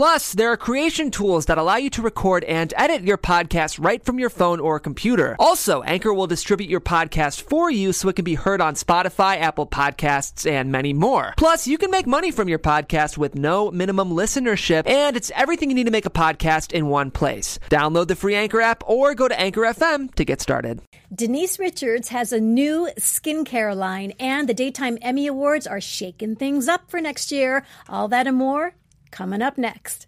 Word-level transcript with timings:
Plus, 0.00 0.32
there 0.32 0.50
are 0.50 0.56
creation 0.56 1.10
tools 1.10 1.44
that 1.44 1.58
allow 1.58 1.76
you 1.76 1.90
to 1.90 2.00
record 2.00 2.42
and 2.44 2.72
edit 2.74 3.02
your 3.02 3.18
podcast 3.18 3.78
right 3.78 4.02
from 4.02 4.18
your 4.18 4.30
phone 4.30 4.58
or 4.58 4.80
computer. 4.80 5.36
Also, 5.38 5.82
Anchor 5.82 6.14
will 6.14 6.26
distribute 6.26 6.70
your 6.70 6.80
podcast 6.80 7.42
for 7.42 7.70
you 7.70 7.92
so 7.92 8.08
it 8.08 8.16
can 8.16 8.24
be 8.24 8.34
heard 8.34 8.62
on 8.62 8.72
Spotify, 8.76 9.38
Apple 9.38 9.66
Podcasts, 9.66 10.50
and 10.50 10.72
many 10.72 10.94
more. 10.94 11.34
Plus, 11.36 11.66
you 11.66 11.76
can 11.76 11.90
make 11.90 12.06
money 12.06 12.30
from 12.30 12.48
your 12.48 12.58
podcast 12.58 13.18
with 13.18 13.34
no 13.34 13.70
minimum 13.70 14.12
listenership, 14.12 14.88
and 14.88 15.18
it's 15.18 15.30
everything 15.36 15.68
you 15.68 15.74
need 15.74 15.84
to 15.84 15.90
make 15.90 16.06
a 16.06 16.10
podcast 16.10 16.72
in 16.72 16.86
one 16.86 17.10
place. 17.10 17.58
Download 17.68 18.08
the 18.08 18.16
free 18.16 18.36
Anchor 18.36 18.62
app 18.62 18.82
or 18.86 19.14
go 19.14 19.28
to 19.28 19.38
Anchor 19.38 19.60
FM 19.60 20.14
to 20.14 20.24
get 20.24 20.40
started. 20.40 20.80
Denise 21.14 21.58
Richards 21.58 22.08
has 22.08 22.32
a 22.32 22.40
new 22.40 22.88
skincare 22.98 23.76
line, 23.76 24.14
and 24.18 24.48
the 24.48 24.54
Daytime 24.54 24.96
Emmy 25.02 25.26
Awards 25.26 25.66
are 25.66 25.78
shaking 25.78 26.36
things 26.36 26.68
up 26.68 26.90
for 26.90 27.02
next 27.02 27.30
year. 27.30 27.66
All 27.86 28.08
that 28.08 28.26
and 28.26 28.38
more 28.38 28.72
coming 29.10 29.42
up 29.42 29.58
next. 29.58 30.06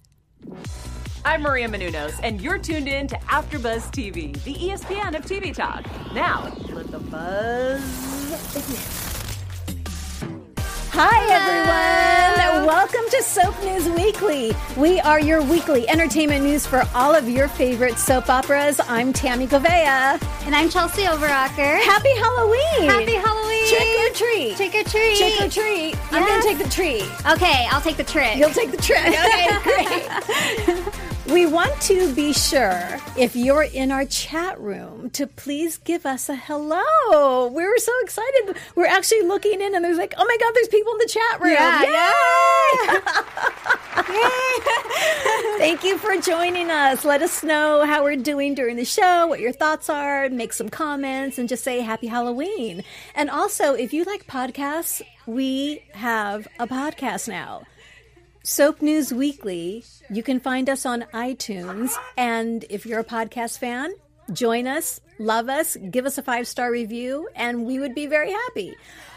I'm 1.25 1.43
Maria 1.43 1.69
Menounos, 1.69 2.19
and 2.23 2.41
you're 2.41 2.59
tuned 2.59 2.89
in 2.89 3.07
to 3.09 3.17
AfterBuzz 3.17 3.93
TV, 3.93 4.43
the 4.43 4.55
ESPN 4.55 5.17
of 5.17 5.25
TV 5.25 5.55
talk. 5.55 5.87
Now, 6.13 6.53
let 6.73 6.91
the 6.91 6.99
buzz 6.99 8.53
begin. 8.55 9.12
Hi, 10.95 11.25
everyone. 11.33 12.67
Welcome 12.67 13.01
to 13.11 13.23
Soap 13.23 13.59
News 13.65 13.89
Weekly. 13.89 14.53
We 14.77 15.01
are 15.01 15.19
your 15.19 15.43
weekly 15.43 15.89
entertainment 15.89 16.45
news 16.45 16.67
for 16.67 16.87
all 16.95 17.15
of 17.15 17.31
your 17.31 17.49
favorite 17.49 17.97
soap 17.99 18.29
operas. 18.29 18.79
I'm 18.89 19.15
Tammy 19.15 19.47
Govea. 19.47 20.23
And 20.45 20.55
I'm 20.55 20.69
Chelsea 20.69 21.05
Overacker. 21.05 21.81
Happy 21.81 22.15
Halloween. 22.17 22.91
Happy 22.91 23.15
Halloween. 23.15 23.69
Trick 23.69 24.11
or 24.11 24.15
treat. 24.15 24.57
Trick 24.57 24.75
or 24.75 24.89
treat. 24.91 25.17
Trick 25.17 25.41
or 25.41 25.49
treat. 25.49 26.13
I'm 26.13 26.27
going 26.27 26.43
to 26.43 26.47
take 26.47 26.59
the 26.59 26.69
treat. 26.69 27.05
Okay, 27.27 27.67
I'll 27.71 27.81
take 27.81 27.97
the 27.97 28.05
trick. 28.05 28.37
You'll 28.37 28.51
take 28.51 28.71
the 28.71 28.77
trick. 28.77 28.99
Okay, 29.23 29.59
great. 29.63 30.95
We 31.33 31.47
want 31.47 31.81
to 31.83 32.13
be 32.15 32.33
sure 32.33 32.99
if 33.17 33.37
you're 33.37 33.63
in 33.63 33.93
our 33.93 34.05
chat 34.05 34.61
room 34.61 35.09
to 35.11 35.29
please 35.29 35.79
give 35.79 36.05
us 36.05 36.29
a 36.29 36.35
hello. 36.35 37.47
We 37.47 37.65
were 37.65 37.79
so 37.79 37.93
excited. 38.03 38.57
We're 38.75 38.87
actually 38.87 39.23
looking 39.23 39.61
in 39.61 39.73
and 39.75 39.85
there's 39.85 39.99
like, 39.99 40.15
oh 40.19 40.25
my 40.25 40.37
God, 40.41 40.53
there's 40.55 40.67
people 40.67 40.82
in 40.91 40.99
the 40.99 41.09
chat 41.09 41.41
room. 41.41 41.53
Yeah, 41.53 41.83
Yay! 41.83 43.03
Thank 45.59 45.85
you 45.85 45.99
for 45.99 46.17
joining 46.17 46.71
us. 46.71 47.05
Let 47.05 47.23
us 47.23 47.43
know 47.45 47.85
how 47.85 48.03
we're 48.03 48.17
doing 48.17 48.55
during 48.55 48.77
the 48.77 48.85
show, 48.85 49.27
what 49.27 49.41
your 49.41 49.53
thoughts 49.53 49.89
are, 49.89 50.29
make 50.29 50.53
some 50.53 50.69
comments, 50.69 51.39
and 51.39 51.49
just 51.49 51.63
say 51.63 51.81
happy 51.81 52.09
Halloween. 52.09 52.83
And 53.15 53.31
also, 53.31 53.75
if 53.75 53.93
you 53.93 54.05
like 54.05 54.27
podcasts, 54.27 55.03
we 55.27 55.85
have 55.93 56.49
a 56.59 56.67
podcast 56.67 57.29
now. 57.29 57.63
Soap 58.43 58.83
News 58.83 59.13
Weekly. 59.13 59.85
You 60.11 60.23
can 60.23 60.41
find 60.41 60.69
us 60.69 60.85
on 60.85 61.03
iTunes. 61.15 61.95
And 62.17 62.65
if 62.69 62.85
you're 62.85 63.01
a 63.01 63.05
podcast 63.05 63.59
fan, 63.59 63.95
join 64.33 64.67
us, 64.67 65.01
love 65.19 65.49
us, 65.49 65.77
give 65.77 66.07
us 66.07 66.19
a 66.19 66.23
five 66.23 66.49
star 66.49 66.73
review, 66.73 67.29
and 67.37 67.65
we 67.67 67.79
would 67.79 67.95
be 67.95 68.07
very 68.07 68.33
happy. 68.33 68.75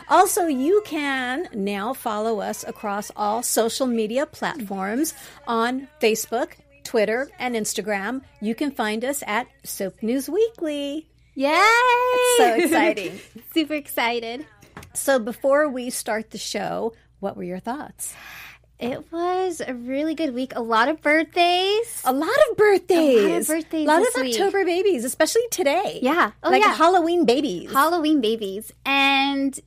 Also, 0.09 0.47
you 0.47 0.81
can 0.85 1.47
now 1.53 1.93
follow 1.93 2.39
us 2.39 2.63
across 2.67 3.11
all 3.15 3.41
social 3.41 3.87
media 3.87 4.25
platforms 4.25 5.13
on 5.47 5.87
Facebook, 6.01 6.51
Twitter, 6.83 7.29
and 7.39 7.55
Instagram. 7.55 8.21
You 8.41 8.53
can 8.55 8.71
find 8.71 9.03
us 9.03 9.23
at 9.25 9.47
Soap 9.63 10.03
News 10.03 10.29
Weekly. 10.29 11.07
Yay! 11.33 11.59
So 12.37 12.53
exciting. 12.55 13.19
Super 13.53 13.73
excited. 13.73 14.45
so, 14.93 15.19
before 15.19 15.67
we 15.69 15.89
start 15.89 16.31
the 16.31 16.37
show, 16.37 16.93
what 17.19 17.35
were 17.35 17.43
your 17.43 17.59
thoughts? 17.59 18.13
It 18.77 19.09
was 19.11 19.61
a 19.65 19.73
really 19.73 20.15
good 20.15 20.33
week. 20.33 20.51
A 20.55 20.61
lot 20.61 20.89
of 20.89 21.01
birthdays. 21.01 22.01
A 22.03 22.11
lot 22.11 22.29
of 22.51 22.57
birthdays. 22.57 23.17
A 23.17 23.27
lot 23.29 23.39
of 23.39 23.47
birthdays 23.47 23.87
A 23.87 23.87
lot 23.87 24.01
of 24.01 24.21
week. 24.21 24.33
October 24.35 24.65
babies, 24.65 25.05
especially 25.05 25.47
today. 25.49 25.99
Yeah. 26.01 26.31
Oh, 26.43 26.49
like 26.49 26.61
yeah. 26.61 26.75
Halloween 26.75 27.25
babies. 27.25 27.71
Halloween 27.71 28.19
babies. 28.19 28.73
And 28.85 29.57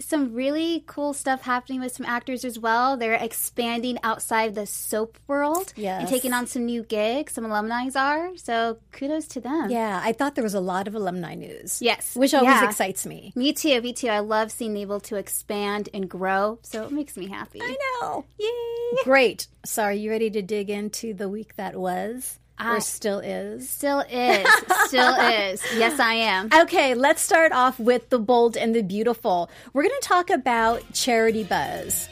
some 0.00 0.34
really 0.34 0.84
cool 0.86 1.12
stuff 1.12 1.42
happening 1.42 1.80
with 1.80 1.92
some 1.92 2.06
actors 2.06 2.44
as 2.44 2.58
well. 2.58 2.96
They're 2.96 3.14
expanding 3.14 3.98
outside 4.02 4.54
the 4.54 4.66
soap 4.66 5.18
world 5.26 5.72
and 5.76 6.08
taking 6.08 6.32
on 6.32 6.46
some 6.46 6.64
new 6.66 6.82
gigs. 6.82 7.32
Some 7.34 7.44
alumni 7.44 7.88
are. 7.94 8.36
So 8.36 8.78
kudos 8.92 9.26
to 9.28 9.40
them. 9.40 9.70
yeah, 9.70 10.00
I 10.02 10.12
thought 10.12 10.34
there 10.34 10.44
was 10.44 10.54
a 10.54 10.60
lot 10.60 10.86
of 10.88 10.94
alumni 10.94 11.34
news. 11.34 11.80
Yes. 11.82 12.14
Which 12.16 12.34
always 12.34 12.50
Yeah. 12.54 12.64
excites 12.68 13.06
me. 13.06 13.32
Me 13.34 13.52
too, 13.52 13.80
me 13.82 13.92
too. 13.92 14.08
I 14.08 14.20
love 14.20 14.50
seeing 14.52 14.76
able 14.76 15.00
to 15.00 15.16
expand 15.16 15.88
and 15.94 16.08
grow, 16.08 16.58
so 16.62 16.84
it 16.84 16.92
makes 16.92 17.16
me 17.16 17.28
happy. 17.28 17.60
I 17.62 17.76
know. 18.00 18.24
Yay! 18.38 18.98
Great. 19.04 19.46
So, 19.64 19.82
are 19.82 19.92
you 19.92 20.10
ready 20.10 20.30
to 20.30 20.42
dig 20.42 20.70
into 20.70 21.14
the 21.14 21.28
week 21.28 21.56
that 21.56 21.76
was 21.76 22.38
I- 22.60 22.76
or 22.76 22.80
still 22.80 23.18
is? 23.20 23.68
Still 23.68 24.00
is, 24.00 24.46
still 24.86 25.14
is. 25.20 25.62
Yes, 25.76 25.98
I 26.00 26.14
am. 26.14 26.48
Okay, 26.52 26.94
let's 26.94 27.22
start 27.22 27.52
off 27.52 27.78
with 27.80 28.08
the 28.10 28.18
bold 28.18 28.56
and 28.56 28.74
the 28.74 28.82
beautiful. 28.82 29.50
We're 29.72 29.82
going 29.82 30.00
to 30.00 30.06
talk 30.06 30.30
about 30.30 30.82
Charity 30.92 31.44
Buzz. 31.44 32.08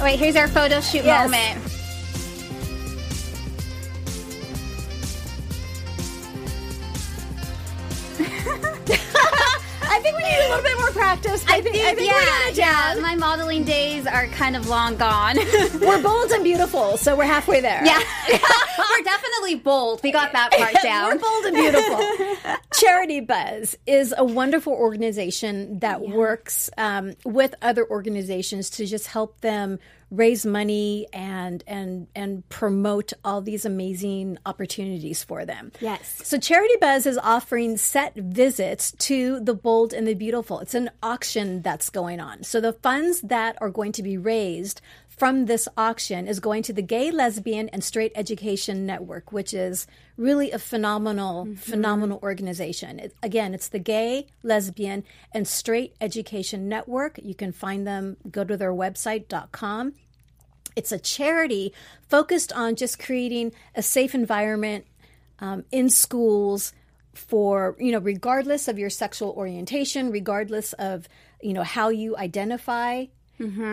Oh, 0.00 0.04
wait, 0.04 0.18
here's 0.18 0.36
our 0.36 0.48
photo 0.48 0.80
shoot 0.80 1.04
Yes. 1.04 1.30
moment. 1.30 1.83
I 9.90 10.00
think 10.00 10.16
we 10.16 10.22
need 10.22 10.36
a 10.36 10.48
little 10.48 10.62
bit 10.62 10.78
more 10.78 10.90
practice. 10.90 11.44
I, 11.48 11.60
think, 11.60 11.76
I 11.76 11.94
think 11.94 12.10
yeah, 12.56 12.94
yeah. 12.94 13.00
My 13.00 13.14
modeling 13.16 13.64
days 13.64 14.06
are 14.06 14.26
kind 14.28 14.56
of 14.56 14.68
long 14.68 14.96
gone. 14.96 15.36
We're 15.80 16.02
bold 16.02 16.30
and 16.30 16.44
beautiful, 16.44 16.96
so 16.96 17.16
we're 17.16 17.24
halfway 17.24 17.60
there. 17.60 17.84
yeah, 17.84 17.98
we're 18.28 19.04
definitely 19.04 19.56
bold. 19.56 20.02
We 20.02 20.12
got 20.12 20.32
that 20.32 20.52
part 20.52 20.74
down. 20.82 21.14
We're 21.14 21.18
bold 21.20 21.44
and 21.46 21.54
beautiful. 21.56 22.58
Charity 22.74 23.20
Buzz 23.20 23.76
is 23.86 24.14
a 24.16 24.24
wonderful 24.24 24.72
organization 24.72 25.78
that 25.80 26.00
works 26.08 26.70
um, 26.76 27.14
with 27.24 27.54
other 27.62 27.88
organizations 27.88 28.70
to 28.70 28.86
just 28.86 29.06
help 29.06 29.40
them 29.40 29.78
raise 30.16 30.46
money 30.46 31.06
and 31.12 31.62
and 31.66 32.06
and 32.14 32.48
promote 32.48 33.12
all 33.24 33.40
these 33.40 33.64
amazing 33.64 34.38
opportunities 34.46 35.22
for 35.22 35.44
them. 35.44 35.72
Yes. 35.80 36.20
So 36.24 36.38
Charity 36.38 36.74
Buzz 36.80 37.06
is 37.06 37.18
offering 37.18 37.76
set 37.76 38.14
visits 38.14 38.92
to 38.92 39.40
the 39.40 39.54
bold 39.54 39.92
and 39.92 40.06
the 40.06 40.14
beautiful. 40.14 40.60
It's 40.60 40.74
an 40.74 40.90
auction 41.02 41.62
that's 41.62 41.90
going 41.90 42.20
on. 42.20 42.44
So 42.44 42.60
the 42.60 42.72
funds 42.72 43.20
that 43.22 43.56
are 43.60 43.70
going 43.70 43.92
to 43.92 44.02
be 44.02 44.16
raised 44.16 44.80
from 45.16 45.46
this 45.46 45.68
auction 45.76 46.26
is 46.26 46.40
going 46.40 46.62
to 46.64 46.72
the 46.72 46.82
Gay, 46.82 47.10
Lesbian, 47.10 47.68
and 47.68 47.84
Straight 47.84 48.12
Education 48.14 48.84
Network, 48.84 49.32
which 49.32 49.54
is 49.54 49.86
really 50.16 50.50
a 50.50 50.58
phenomenal, 50.58 51.44
mm-hmm. 51.44 51.54
phenomenal 51.54 52.18
organization. 52.22 52.98
It, 52.98 53.14
again, 53.22 53.54
it's 53.54 53.68
the 53.68 53.78
Gay, 53.78 54.26
Lesbian, 54.42 55.04
and 55.32 55.46
Straight 55.46 55.94
Education 56.00 56.68
Network. 56.68 57.18
You 57.22 57.34
can 57.34 57.52
find 57.52 57.86
them, 57.86 58.16
go 58.30 58.44
to 58.44 58.56
their 58.56 58.72
website.com. 58.72 59.94
It's 60.76 60.92
a 60.92 60.98
charity 60.98 61.72
focused 62.08 62.52
on 62.52 62.76
just 62.76 62.98
creating 62.98 63.52
a 63.74 63.82
safe 63.82 64.14
environment 64.14 64.86
um, 65.40 65.64
in 65.70 65.90
schools 65.90 66.72
for 67.14 67.76
you 67.78 67.92
know 67.92 67.98
regardless 68.00 68.66
of 68.66 68.78
your 68.78 68.90
sexual 68.90 69.30
orientation 69.36 70.10
regardless 70.10 70.72
of 70.74 71.08
you 71.40 71.52
know 71.52 71.62
how 71.62 71.88
you 71.90 72.16
identify. 72.16 73.06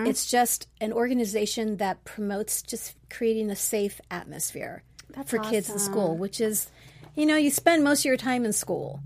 It's 0.07 0.29
just 0.29 0.67
an 0.79 0.91
organization 0.91 1.77
that 1.77 2.03
promotes 2.03 2.61
just 2.63 2.95
creating 3.09 3.51
a 3.51 3.55
safe 3.55 4.01
atmosphere 4.09 4.83
for 5.25 5.37
kids 5.51 5.69
in 5.69 5.77
school 5.79 6.17
which 6.17 6.39
is 6.41 6.67
you 7.15 7.25
know 7.25 7.35
you 7.35 7.49
spend 7.51 7.83
most 7.83 7.99
of 7.99 8.05
your 8.05 8.17
time 8.17 8.45
in 8.45 8.53
school 8.53 9.01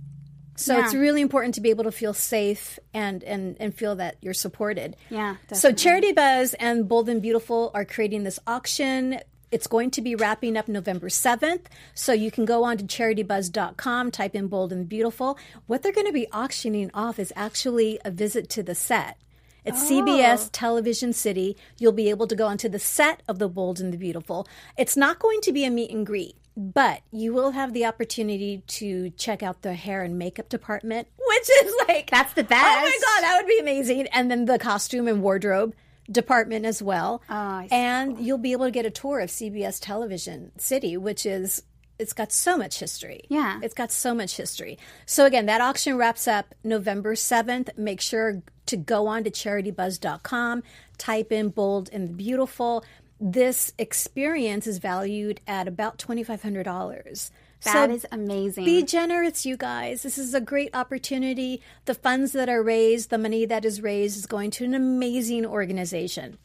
so 0.56 0.80
it's 0.80 0.94
really 0.94 1.22
important 1.22 1.54
to 1.56 1.62
be 1.62 1.69
able 1.69 1.84
to 1.84 1.92
feel 1.92 2.13
safe 2.13 2.80
and 2.94 3.24
and 3.24 3.57
and 3.60 3.75
feel 3.75 3.96
that 3.96 4.16
you're 4.22 4.34
supported 4.34 4.96
Yeah, 5.10 5.36
so 5.52 5.72
Charity 5.72 6.12
Buzz 6.12 6.54
and 6.56 6.88
Bold 6.88 7.10
and 7.10 7.22
Beautiful 7.22 7.72
are 7.74 7.86
creating 7.86 8.24
this 8.24 8.40
auction. 8.48 9.19
It's 9.52 9.68
going 9.68 9.92
to 9.92 10.02
be 10.02 10.16
wrapping 10.16 10.57
up 10.57 10.68
November 10.68 11.07
7th. 11.07 11.68
So 11.94 12.12
you 12.12 12.31
can 12.31 12.46
go 12.46 12.63
on 12.63 12.78
to 12.78 12.84
charitybuzz.com, 12.84 14.12
type 14.12 14.36
in 14.36 14.48
Bold 14.48 14.74
and 14.74 14.90
Beautiful. 14.90 15.38
What 15.68 15.81
they're 15.81 15.94
going 15.94 16.07
to 16.07 16.13
be 16.13 16.28
auctioning 16.31 16.92
off 16.94 17.19
is 17.19 17.31
actually 17.36 18.00
a 18.04 18.12
visit 18.12 18.50
to 18.50 18.63
the 18.63 18.75
set. 18.75 19.18
It's 19.63 19.90
oh. 19.90 19.94
CBS 19.94 20.50
Television 20.51 21.13
City. 21.13 21.58
You'll 21.78 21.92
be 21.92 22.10
able 22.10 22.28
to 22.28 22.36
go 22.36 22.48
onto 22.48 22.69
the 22.69 22.80
set 22.80 23.24
of 23.28 23.40
The 23.40 23.50
Bold 23.50 23.80
and 23.80 23.92
the 23.92 23.98
Beautiful. 23.98 24.48
It's 24.78 24.98
not 24.98 25.19
going 25.19 25.42
to 25.42 25.51
be 25.51 25.66
a 25.66 25.72
meet 25.72 25.92
and 25.92 26.06
greet, 26.06 26.36
but 26.57 27.02
you 27.12 27.34
will 27.34 27.52
have 27.52 27.74
the 27.74 27.86
opportunity 27.86 28.63
to 28.68 29.10
check 29.12 29.44
out 29.44 29.62
the 29.62 29.74
hair 29.74 30.04
and 30.04 30.18
makeup 30.18 30.50
department, 30.50 31.07
which 31.28 31.50
is 31.63 31.75
like 31.88 32.10
That's 32.10 32.34
the 32.34 32.44
best. 32.44 32.66
Oh 32.66 32.81
my 32.81 32.98
god, 33.02 33.22
that 33.24 33.38
would 33.40 33.48
be 33.48 33.60
amazing. 33.60 34.07
And 34.07 34.30
then 34.31 34.46
the 34.46 34.60
costume 34.60 35.07
and 35.07 35.22
wardrobe 35.22 35.74
department 36.12 36.66
as 36.66 36.81
well. 36.81 37.22
Oh, 37.30 37.34
I 37.36 37.68
see. 37.69 37.75
and 37.75 38.19
you'll 38.19 38.38
be 38.38 38.52
able 38.52 38.66
to 38.66 38.72
get 38.72 38.86
a 38.86 38.92
tour 38.92 39.19
of 39.19 39.30
CBS 39.30 39.80
Television 39.81 40.52
City, 40.57 40.98
which 40.98 41.25
is 41.25 41.63
it's 41.98 42.13
got 42.13 42.31
so 42.31 42.58
much 42.58 42.80
history. 42.80 43.22
Yeah. 43.30 43.60
It's 43.63 43.74
got 43.74 43.92
so 43.92 44.13
much 44.13 44.36
history. 44.36 44.78
So 45.06 45.25
again, 45.25 45.46
that 45.46 45.62
auction 45.62 45.98
wraps 45.98 46.28
up 46.28 46.54
November 46.63 47.16
7th. 47.16 47.78
Make 47.78 48.01
sure 48.01 48.42
to 48.66 48.78
go 48.78 49.08
on 49.08 49.24
to 49.24 49.31
charitybuzz.com, 49.31 50.63
type 50.98 51.31
in 51.31 51.50
bold 51.50 51.90
and 51.94 52.18
beautiful. 52.18 52.84
This 53.27 53.74
experience 53.80 54.68
is 54.68 54.77
valued 54.77 55.42
at 55.48 55.68
about 55.68 55.98
$2500. 55.98 57.31
That 57.63 57.89
is 57.89 58.06
amazing. 58.12 58.66
Be 58.66 58.83
generous, 58.83 59.48
you 59.48 59.57
guys. 59.57 60.04
This 60.04 60.19
is 60.19 60.36
a 60.36 60.39
great 60.39 60.75
opportunity. 60.75 61.60
The 61.86 61.95
funds 61.95 62.33
that 62.33 62.50
are 62.50 62.62
raised, 62.62 63.10
the 63.10 63.18
money 63.18 63.48
that 63.48 63.66
is 63.66 63.81
raised, 63.81 64.16
is 64.16 64.27
going 64.27 64.51
to 64.51 64.66
an 64.66 64.75
amazing 64.75 65.44
organization. 65.44 66.38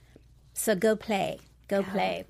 So 0.55 0.75
go 0.75 0.97
play. 0.97 1.41
Go 1.69 1.82
play. 1.82 2.25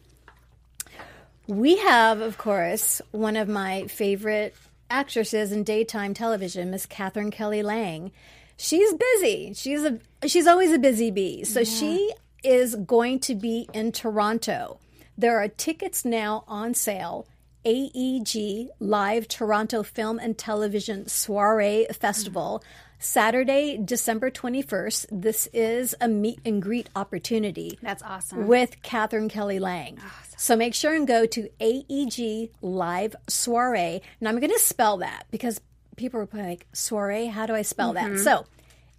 We 1.47 1.77
have, 1.77 2.21
of 2.21 2.37
course, 2.37 3.01
one 3.13 3.37
of 3.37 3.49
my 3.49 3.87
favorite 3.87 4.57
actresses 4.91 5.53
in 5.53 5.63
daytime 5.63 6.13
television, 6.13 6.73
Miss 6.73 6.87
Katherine 6.87 7.31
Kelly 7.31 7.63
Lang. 7.63 8.11
She's 8.57 8.93
busy. 8.95 9.55
She's 9.55 9.85
a 9.85 10.01
she's 10.27 10.49
always 10.49 10.73
a 10.73 10.79
busy 10.81 11.13
bee. 11.13 11.45
So 11.45 11.63
she 11.63 12.13
is 12.43 12.77
going 12.77 13.21
to 13.21 13.35
be 13.35 13.69
in 13.73 13.93
Toronto. 13.93 14.79
There 15.17 15.39
are 15.39 15.49
tickets 15.49 16.05
now 16.05 16.45
on 16.49 16.75
sale. 16.75 17.27
AEG 17.65 18.71
Live 18.79 19.29
Toronto 19.29 19.83
Film 19.83 20.19
and 20.19 20.39
Television 20.39 21.07
Soiree 21.09 21.87
Festival. 21.93 22.65
Saturday, 22.99 23.79
December 23.83 24.31
21st. 24.31 25.07
This 25.11 25.49
is 25.53 25.95
a 26.01 26.09
meet 26.09 26.39
and 26.45 26.61
greet 26.61 26.91
opportunity 26.95 27.79
That's 27.83 28.03
awesome. 28.03 28.47
with 28.47 28.83
Katherine 28.83 29.31
Kelly 29.31 29.59
Lang. 29.59 29.99
So 30.37 30.55
make 30.55 30.75
sure 30.75 30.95
and 30.95 31.09
go 31.09 31.27
to 31.27 31.49
AEG 31.61 32.51
Live 32.61 33.17
Soiree. 33.27 34.03
And 34.21 34.29
I'm 34.29 34.39
going 34.39 34.53
to 34.53 34.59
spell 34.59 34.99
that 34.99 35.25
because 35.31 35.61
people 35.97 36.21
are 36.21 36.29
like, 36.33 36.67
soiree? 36.73 37.27
How 37.27 37.47
do 37.47 37.55
I 37.55 37.63
spell 37.63 37.95
that? 37.95 38.11
Mm-hmm. 38.11 38.23
So 38.23 38.47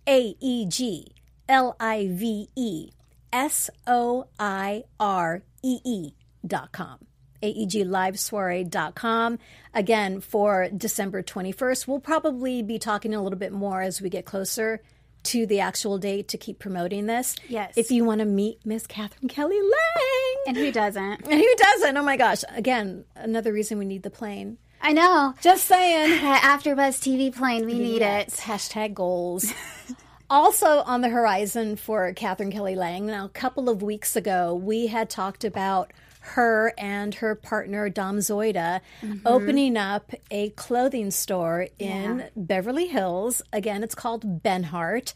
A 0.08 0.36
E 0.40 0.66
G 0.66 1.14
L 1.48 1.76
I 1.80 2.08
V 2.12 2.50
E 2.56 2.92
S 3.34 3.70
O 3.88 4.26
I 4.40 4.84
R 5.00 5.44
E 5.64 5.80
E 5.86 6.12
dot 6.46 6.72
com. 6.72 7.00
AEGLiveSoiree.com. 7.44 9.40
Again, 9.74 10.22
for 10.22 10.70
December 10.76 11.24
21st. 11.24 11.88
We'll 11.88 12.00
probably 12.00 12.62
be 12.62 12.78
talking 12.78 13.14
a 13.16 13.22
little 13.24 13.40
bit 13.40 13.52
more 13.52 13.82
as 13.82 14.00
we 14.02 14.10
get 14.10 14.26
closer 14.26 14.82
to 15.24 15.46
the 15.46 15.60
actual 15.60 15.98
date 15.98 16.28
to 16.30 16.38
keep 16.38 16.60
promoting 16.60 17.06
this. 17.08 17.36
Yes. 17.48 17.74
If 17.78 17.90
you 17.92 18.04
want 18.06 18.20
to 18.20 18.26
meet 18.26 18.66
Miss 18.66 18.86
Katherine 18.88 19.28
Kelly 19.30 19.60
Lang. 19.60 20.44
and 20.48 20.58
who 20.58 20.72
doesn't? 20.72 21.28
And 21.28 21.40
who 21.40 21.56
doesn't? 21.58 21.98
Oh 21.98 22.04
my 22.04 22.18
gosh. 22.18 22.44
Again, 22.56 23.06
another 23.16 23.54
reason 23.54 23.78
we 23.78 23.86
need 23.86 24.04
the 24.04 24.10
plane. 24.12 24.58
I 24.82 24.94
know. 24.94 25.34
Just 25.42 25.66
saying. 25.66 26.10
That 26.22 26.60
AfterBuzz 26.62 27.00
TV 27.02 27.36
plane, 27.36 27.66
we 27.66 27.74
need 27.76 28.02
Yes, 28.02 28.40
it. 28.40 28.42
Hashtag 28.42 28.94
goals. 28.96 29.52
also 30.32 30.82
on 30.84 31.02
the 31.02 31.10
horizon 31.10 31.76
for 31.76 32.12
Katherine 32.14 32.52
Kelly 32.52 32.76
Lang. 32.76 33.06
Now, 33.06 33.26
a 33.26 33.30
couple 33.30 33.68
of 33.68 33.84
weeks 33.84 34.16
ago, 34.16 34.56
we 34.56 34.88
had 34.88 35.10
talked 35.10 35.44
about 35.44 35.92
her 36.22 36.74
and 36.78 37.14
her 37.16 37.36
partner 37.36 37.90
Dom 37.90 38.20
Zoida 38.20 38.80
mm-hmm. 39.02 39.28
opening 39.28 39.76
up 39.76 40.14
a 40.30 40.52
clothing 40.52 41.12
store 41.12 41.68
in 41.78 42.30
Beverly 42.36 42.88
Hills. 42.88 43.42
Again, 43.52 43.84
it's 43.84 43.96
called 43.96 44.42
Benhart. 44.42 45.14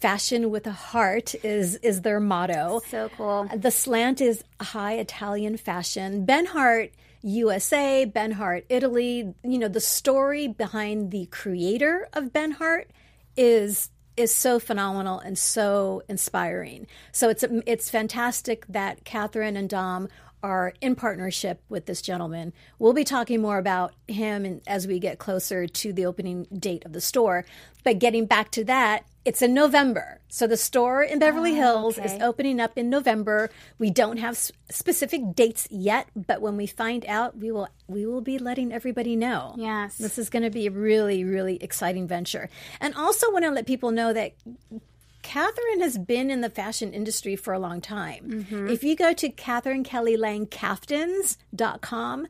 Fashion 0.00 0.50
with 0.50 0.66
a 0.66 0.72
heart 0.72 1.34
is 1.44 1.74
is 1.76 2.02
their 2.02 2.20
motto. 2.20 2.80
So 2.88 3.08
cool. 3.16 3.48
The 3.56 3.72
slant 3.72 4.20
is 4.20 4.44
high 4.60 4.92
Italian 4.94 5.56
fashion. 5.56 6.24
Benhart 6.24 6.92
USA, 7.22 8.06
Benhart 8.06 8.64
Italy. 8.68 9.34
You 9.42 9.58
know, 9.58 9.66
the 9.66 9.80
story 9.80 10.46
behind 10.46 11.10
the 11.10 11.26
creator 11.26 12.08
of 12.12 12.32
Benhart 12.32 12.84
is 13.36 13.90
is 14.18 14.34
so 14.34 14.58
phenomenal 14.58 15.18
and 15.20 15.38
so 15.38 16.02
inspiring. 16.08 16.86
So 17.12 17.28
it's 17.28 17.44
it's 17.66 17.88
fantastic 17.88 18.66
that 18.68 19.04
Katherine 19.04 19.56
and 19.56 19.68
Dom 19.68 20.08
are 20.42 20.74
in 20.80 20.94
partnership 20.94 21.60
with 21.68 21.86
this 21.86 22.00
gentleman. 22.00 22.52
We'll 22.78 22.92
be 22.92 23.04
talking 23.04 23.40
more 23.40 23.58
about 23.58 23.94
him 24.06 24.60
as 24.66 24.86
we 24.86 24.98
get 24.98 25.18
closer 25.18 25.66
to 25.66 25.92
the 25.92 26.06
opening 26.06 26.46
date 26.56 26.84
of 26.84 26.92
the 26.92 27.00
store. 27.00 27.44
But 27.82 27.98
getting 27.98 28.26
back 28.26 28.50
to 28.52 28.64
that, 28.64 29.04
it's 29.28 29.42
in 29.42 29.52
November. 29.52 30.20
So 30.28 30.46
the 30.46 30.56
store 30.56 31.02
in 31.02 31.18
Beverly 31.18 31.52
ah, 31.52 31.56
Hills 31.56 31.98
is 31.98 32.18
opening 32.22 32.60
up 32.60 32.78
in 32.78 32.88
November. 32.88 33.50
We 33.78 33.90
don't 33.90 34.16
have 34.16 34.36
s- 34.36 34.50
specific 34.70 35.34
dates 35.34 35.68
yet, 35.70 36.08
but 36.16 36.40
when 36.40 36.56
we 36.56 36.66
find 36.66 37.04
out, 37.04 37.36
we 37.36 37.52
will 37.52 37.68
we 37.88 38.06
will 38.06 38.22
be 38.22 38.38
letting 38.38 38.72
everybody 38.72 39.16
know. 39.16 39.54
Yes. 39.58 39.98
This 39.98 40.18
is 40.18 40.30
going 40.30 40.44
to 40.44 40.50
be 40.50 40.66
a 40.66 40.70
really 40.70 41.24
really 41.24 41.62
exciting 41.62 42.08
venture. 42.08 42.48
And 42.80 42.94
also 42.94 43.30
want 43.30 43.44
to 43.44 43.50
let 43.50 43.66
people 43.66 43.90
know 43.90 44.14
that 44.14 44.32
Katherine 45.20 45.82
has 45.82 45.98
been 45.98 46.30
in 46.30 46.40
the 46.40 46.48
fashion 46.48 46.94
industry 46.94 47.36
for 47.36 47.52
a 47.52 47.58
long 47.58 47.82
time. 47.82 48.30
Mm-hmm. 48.30 48.70
If 48.70 48.82
you 48.82 48.96
go 48.96 49.12
to 49.12 49.28
catherinekellylangcaftans.com, 49.28 52.28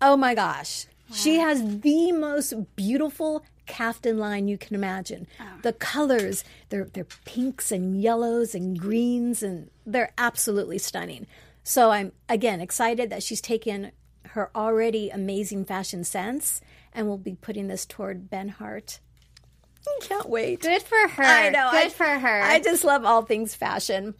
oh 0.00 0.16
my 0.16 0.34
gosh, 0.34 0.86
she 1.12 1.36
has 1.36 1.80
the 1.80 2.12
most 2.12 2.54
beautiful 2.74 3.44
caftan 3.72 4.18
line 4.18 4.48
you 4.48 4.58
can 4.58 4.74
imagine. 4.74 5.26
Ah. 5.40 5.56
The 5.62 5.72
colors, 5.72 6.44
they're, 6.68 6.84
they're 6.92 7.06
pinks 7.24 7.72
and 7.72 8.00
yellows 8.00 8.54
and 8.54 8.78
greens, 8.78 9.42
and 9.42 9.70
they're 9.86 10.12
absolutely 10.18 10.78
stunning. 10.78 11.26
So 11.64 11.90
I'm, 11.90 12.12
again, 12.28 12.60
excited 12.60 13.08
that 13.10 13.22
she's 13.22 13.40
taken 13.40 13.92
her 14.26 14.50
already 14.54 15.08
amazing 15.10 15.64
fashion 15.64 16.04
sense 16.04 16.60
and 16.92 17.06
will 17.06 17.18
be 17.18 17.34
putting 17.34 17.68
this 17.68 17.86
toward 17.86 18.28
Benhart. 18.30 18.98
I 19.86 19.98
can't 20.02 20.28
wait. 20.28 20.60
Good 20.60 20.82
for 20.82 21.08
her. 21.08 21.22
I 21.24 21.48
know. 21.48 21.70
Good 21.72 21.86
I- 21.86 21.88
for 21.88 22.04
her. 22.04 22.42
I 22.42 22.60
just 22.60 22.84
love 22.84 23.04
all 23.04 23.22
things 23.22 23.54
fashion. 23.54 24.14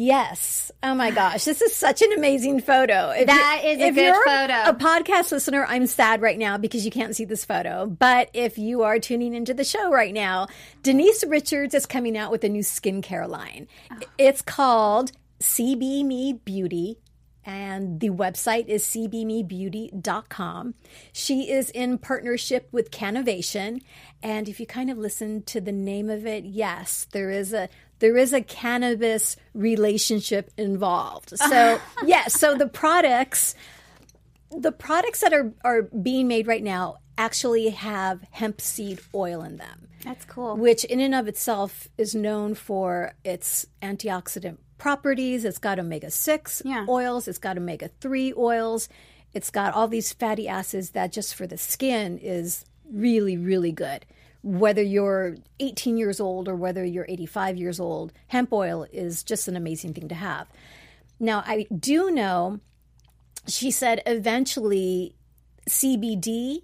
Yes. 0.00 0.72
Oh 0.82 0.94
my 0.94 1.10
gosh. 1.10 1.44
This 1.44 1.60
is 1.60 1.76
such 1.76 2.00
an 2.00 2.10
amazing 2.14 2.62
photo. 2.62 3.10
If 3.10 3.26
That 3.26 3.60
is 3.66 3.78
a 3.80 3.88
if 3.88 3.94
good 3.94 4.04
you're 4.06 4.24
photo. 4.24 4.62
A 4.70 4.72
podcast 4.72 5.30
listener, 5.30 5.66
I'm 5.68 5.86
sad 5.86 6.22
right 6.22 6.38
now 6.38 6.56
because 6.56 6.86
you 6.86 6.90
can't 6.90 7.14
see 7.14 7.26
this 7.26 7.44
photo. 7.44 7.84
But 7.86 8.30
if 8.32 8.56
you 8.56 8.80
are 8.80 8.98
tuning 8.98 9.34
into 9.34 9.52
the 9.52 9.62
show 9.62 9.90
right 9.90 10.14
now, 10.14 10.46
Denise 10.82 11.22
Richards 11.24 11.74
is 11.74 11.84
coming 11.84 12.16
out 12.16 12.30
with 12.30 12.42
a 12.44 12.48
new 12.48 12.62
skincare 12.62 13.28
line. 13.28 13.68
Oh. 13.92 13.98
It's 14.16 14.40
called 14.40 15.12
CB 15.40 16.06
Me 16.06 16.32
Beauty 16.32 16.96
and 17.44 18.00
the 18.00 18.10
website 18.10 18.66
is 18.68 18.84
cbmebeauty.com. 18.84 20.74
She 21.12 21.50
is 21.50 21.70
in 21.70 21.98
partnership 21.98 22.68
with 22.70 22.90
Canovation, 22.90 23.80
and 24.22 24.48
if 24.48 24.60
you 24.60 24.66
kind 24.66 24.90
of 24.90 24.98
listen 24.98 25.42
to 25.44 25.60
the 25.60 25.72
name 25.72 26.10
of 26.10 26.26
it, 26.26 26.44
yes, 26.44 27.06
there 27.12 27.30
is 27.30 27.52
a 27.52 27.68
there 28.00 28.16
is 28.16 28.32
a 28.32 28.40
cannabis 28.42 29.36
relationship 29.54 30.50
involved. 30.58 31.32
So, 31.38 31.80
yes, 32.04 32.38
so 32.38 32.56
the 32.56 32.66
products 32.68 33.54
the 34.50 34.72
products 34.72 35.20
that 35.20 35.32
are 35.32 35.52
are 35.62 35.82
being 35.82 36.26
made 36.26 36.46
right 36.48 36.62
now 36.62 36.96
actually 37.16 37.68
have 37.68 38.20
hemp 38.32 38.60
seed 38.60 38.98
oil 39.14 39.42
in 39.42 39.58
them 39.58 39.86
That's 40.02 40.24
cool. 40.24 40.56
which 40.56 40.84
in 40.84 40.98
and 41.00 41.14
of 41.14 41.28
itself 41.28 41.86
is 41.96 42.14
known 42.14 42.54
for 42.54 43.12
its 43.24 43.66
antioxidant 43.82 44.56
properties. 44.78 45.44
It's 45.44 45.58
got 45.58 45.78
omega 45.78 46.10
6 46.10 46.62
Yeah. 46.64 46.86
oils, 46.88 47.28
it's 47.28 47.38
got 47.38 47.58
omega 47.58 47.90
3 48.00 48.32
oils, 48.36 48.88
it's 49.34 49.50
got 49.50 49.74
all 49.74 49.86
these 49.86 50.12
fatty 50.12 50.48
acids 50.48 50.90
that 50.90 51.12
just 51.12 51.34
for 51.34 51.46
the 51.46 51.58
skin 51.58 52.18
is 52.18 52.64
really, 52.90 53.36
really 53.36 53.70
good. 53.72 54.04
Whether 54.42 54.82
you're 54.82 55.36
18 55.58 55.96
years 55.96 56.20
old 56.20 56.48
or 56.48 56.56
whether 56.56 56.84
you're 56.84 57.06
85 57.08 57.56
years 57.56 57.78
old, 57.78 58.12
hemp 58.28 58.52
oil 58.52 58.86
is 58.92 59.22
just 59.22 59.48
an 59.48 59.56
amazing 59.56 59.92
thing 59.94 60.08
to 60.08 60.14
have. 60.14 60.46
Now, 61.18 61.42
I 61.46 61.66
do 61.76 62.10
know 62.10 62.60
she 63.46 63.70
said 63.70 64.02
eventually 64.06 65.14
CBD 65.68 66.62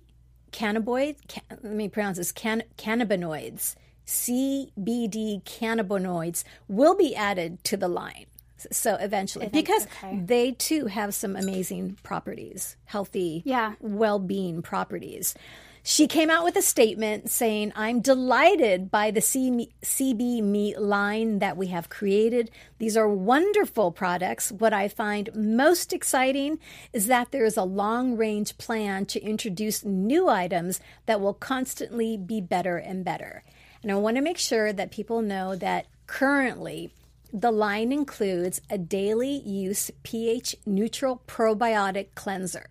cannabinoid, 0.52 1.16
ca- 1.28 1.56
let 1.62 1.74
me 1.74 1.88
pronounce 1.88 2.16
this, 2.16 2.32
can, 2.32 2.62
cannabinoids, 2.78 3.74
CBD 4.06 5.42
cannabinoids 5.44 6.44
will 6.68 6.94
be 6.96 7.14
added 7.14 7.62
to 7.64 7.76
the 7.76 7.88
line. 7.88 8.26
So 8.72 8.94
eventually, 8.94 9.48
because 9.48 9.86
okay. 9.86 10.18
they 10.24 10.52
too 10.52 10.86
have 10.86 11.14
some 11.14 11.36
amazing 11.36 11.98
properties, 12.02 12.76
healthy, 12.86 13.42
Yeah. 13.44 13.74
well-being 13.80 14.62
properties. 14.62 15.34
She 15.88 16.08
came 16.08 16.30
out 16.30 16.42
with 16.42 16.56
a 16.56 16.62
statement 16.62 17.30
saying, 17.30 17.72
I'm 17.76 18.00
delighted 18.00 18.90
by 18.90 19.12
the 19.12 19.20
CB 19.20 20.42
Me 20.42 20.76
line 20.76 21.38
that 21.38 21.56
we 21.56 21.68
have 21.68 21.88
created. 21.88 22.50
These 22.78 22.96
are 22.96 23.08
wonderful 23.08 23.92
products. 23.92 24.50
What 24.50 24.72
I 24.72 24.88
find 24.88 25.30
most 25.32 25.92
exciting 25.92 26.58
is 26.92 27.06
that 27.06 27.30
there 27.30 27.44
is 27.44 27.56
a 27.56 27.62
long 27.62 28.16
range 28.16 28.58
plan 28.58 29.06
to 29.06 29.22
introduce 29.22 29.84
new 29.84 30.28
items 30.28 30.80
that 31.06 31.20
will 31.20 31.34
constantly 31.34 32.16
be 32.16 32.40
better 32.40 32.78
and 32.78 33.04
better. 33.04 33.44
And 33.80 33.92
I 33.92 33.94
want 33.94 34.16
to 34.16 34.22
make 34.22 34.38
sure 34.38 34.72
that 34.72 34.90
people 34.90 35.22
know 35.22 35.54
that 35.54 35.86
currently 36.08 36.90
the 37.32 37.52
line 37.52 37.92
includes 37.92 38.60
a 38.68 38.76
daily 38.76 39.38
use 39.38 39.92
pH 40.02 40.56
neutral 40.66 41.22
probiotic 41.28 42.08
cleanser. 42.16 42.70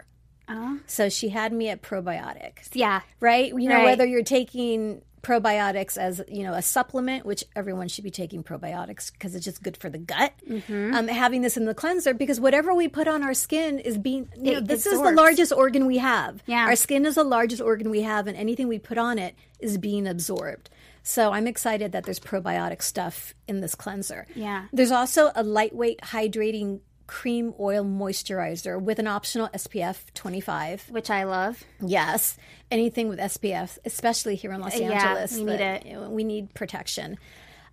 So 0.88 1.10
she 1.10 1.30
had 1.30 1.52
me 1.54 1.70
at 1.70 1.82
probiotics. 1.82 2.70
Yeah. 2.74 3.02
right? 3.20 3.50
You 3.50 3.70
know, 3.70 3.76
Right. 3.76 3.86
whether 3.86 4.06
you're 4.06 4.24
taking 4.24 5.02
probiotics 5.24 5.98
as 5.98 6.22
you 6.28 6.44
know 6.44 6.54
a 6.54 6.62
supplement, 6.62 7.26
which 7.26 7.44
everyone 7.56 7.88
should 7.88 8.04
be 8.04 8.12
taking 8.12 8.44
probiotics 8.44 9.12
because 9.12 9.34
it's 9.34 9.44
just 9.44 9.64
good 9.64 9.76
for 9.76 9.90
the 9.90 9.98
gut. 9.98 10.34
Mm-hmm. 10.48 10.94
Um, 10.94 11.08
having 11.08 11.42
this 11.42 11.58
in 11.58 11.66
the 11.66 11.74
cleanser 11.74 12.14
because 12.14 12.40
whatever 12.40 12.76
we 12.76 12.88
put 12.88 13.08
on 13.08 13.24
our 13.24 13.34
skin 13.34 13.80
is 13.80 13.98
being. 13.98 14.30
You 14.40 14.54
know, 14.54 14.60
this 14.60 14.86
is 14.86 15.02
the 15.02 15.12
largest 15.12 15.52
organ 15.52 15.88
we 15.88 15.98
have. 15.98 16.44
Yeah. 16.46 16.66
our 16.66 16.76
skin 16.76 17.06
is 17.08 17.16
the 17.16 17.24
largest 17.24 17.62
organ 17.62 17.90
we 17.90 18.02
have, 18.04 18.28
and 18.28 18.38
anything 18.38 18.68
we 18.68 18.78
put 18.78 19.00
on 19.00 19.18
it 19.18 19.34
is 19.60 19.80
being 19.80 20.06
absorbed. 20.08 20.70
So 21.02 21.32
I'm 21.32 21.48
excited 21.48 21.92
that 21.92 22.04
there's 22.06 22.20
probiotic 22.20 22.82
stuff 22.84 23.34
in 23.48 23.62
this 23.62 23.74
cleanser. 23.76 24.26
Yeah. 24.36 24.66
There's 24.74 24.92
also 24.92 25.32
a 25.36 25.44
lightweight 25.44 26.02
hydrating 26.02 26.82
cream 27.08 27.54
oil 27.60 27.84
moisturizer 27.84 28.82
with 28.82 29.00
an 29.00 29.08
optional 29.08 29.48
SPF 29.50 30.14
25. 30.14 30.90
Which 30.90 31.10
I 31.10 31.24
love. 31.24 31.64
Yes, 31.86 32.38
anything 32.72 33.08
with 33.10 33.20
SPF, 33.20 33.78
especially 33.86 34.36
here 34.36 34.52
in 34.52 34.62
Los 34.62 34.74
Angeles, 34.80 35.38
Yeah, 35.38 35.44
we 35.44 35.46
need 35.52 35.62
it. 35.62 36.12
we 36.12 36.24
need 36.24 36.54
protection. 36.54 37.18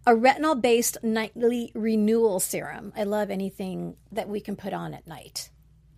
A 0.07 0.12
retinol-based 0.12 0.99
nightly 1.05 1.71
renewal 1.75 2.41
serum. 2.41 2.93
I 2.97 3.05
love 3.05 3.31
anything 3.31 3.97
that 4.11 4.29
we 4.29 4.41
can 4.41 4.57
put 4.57 4.73
on 4.73 4.95
at 4.95 5.07
night 5.07 5.49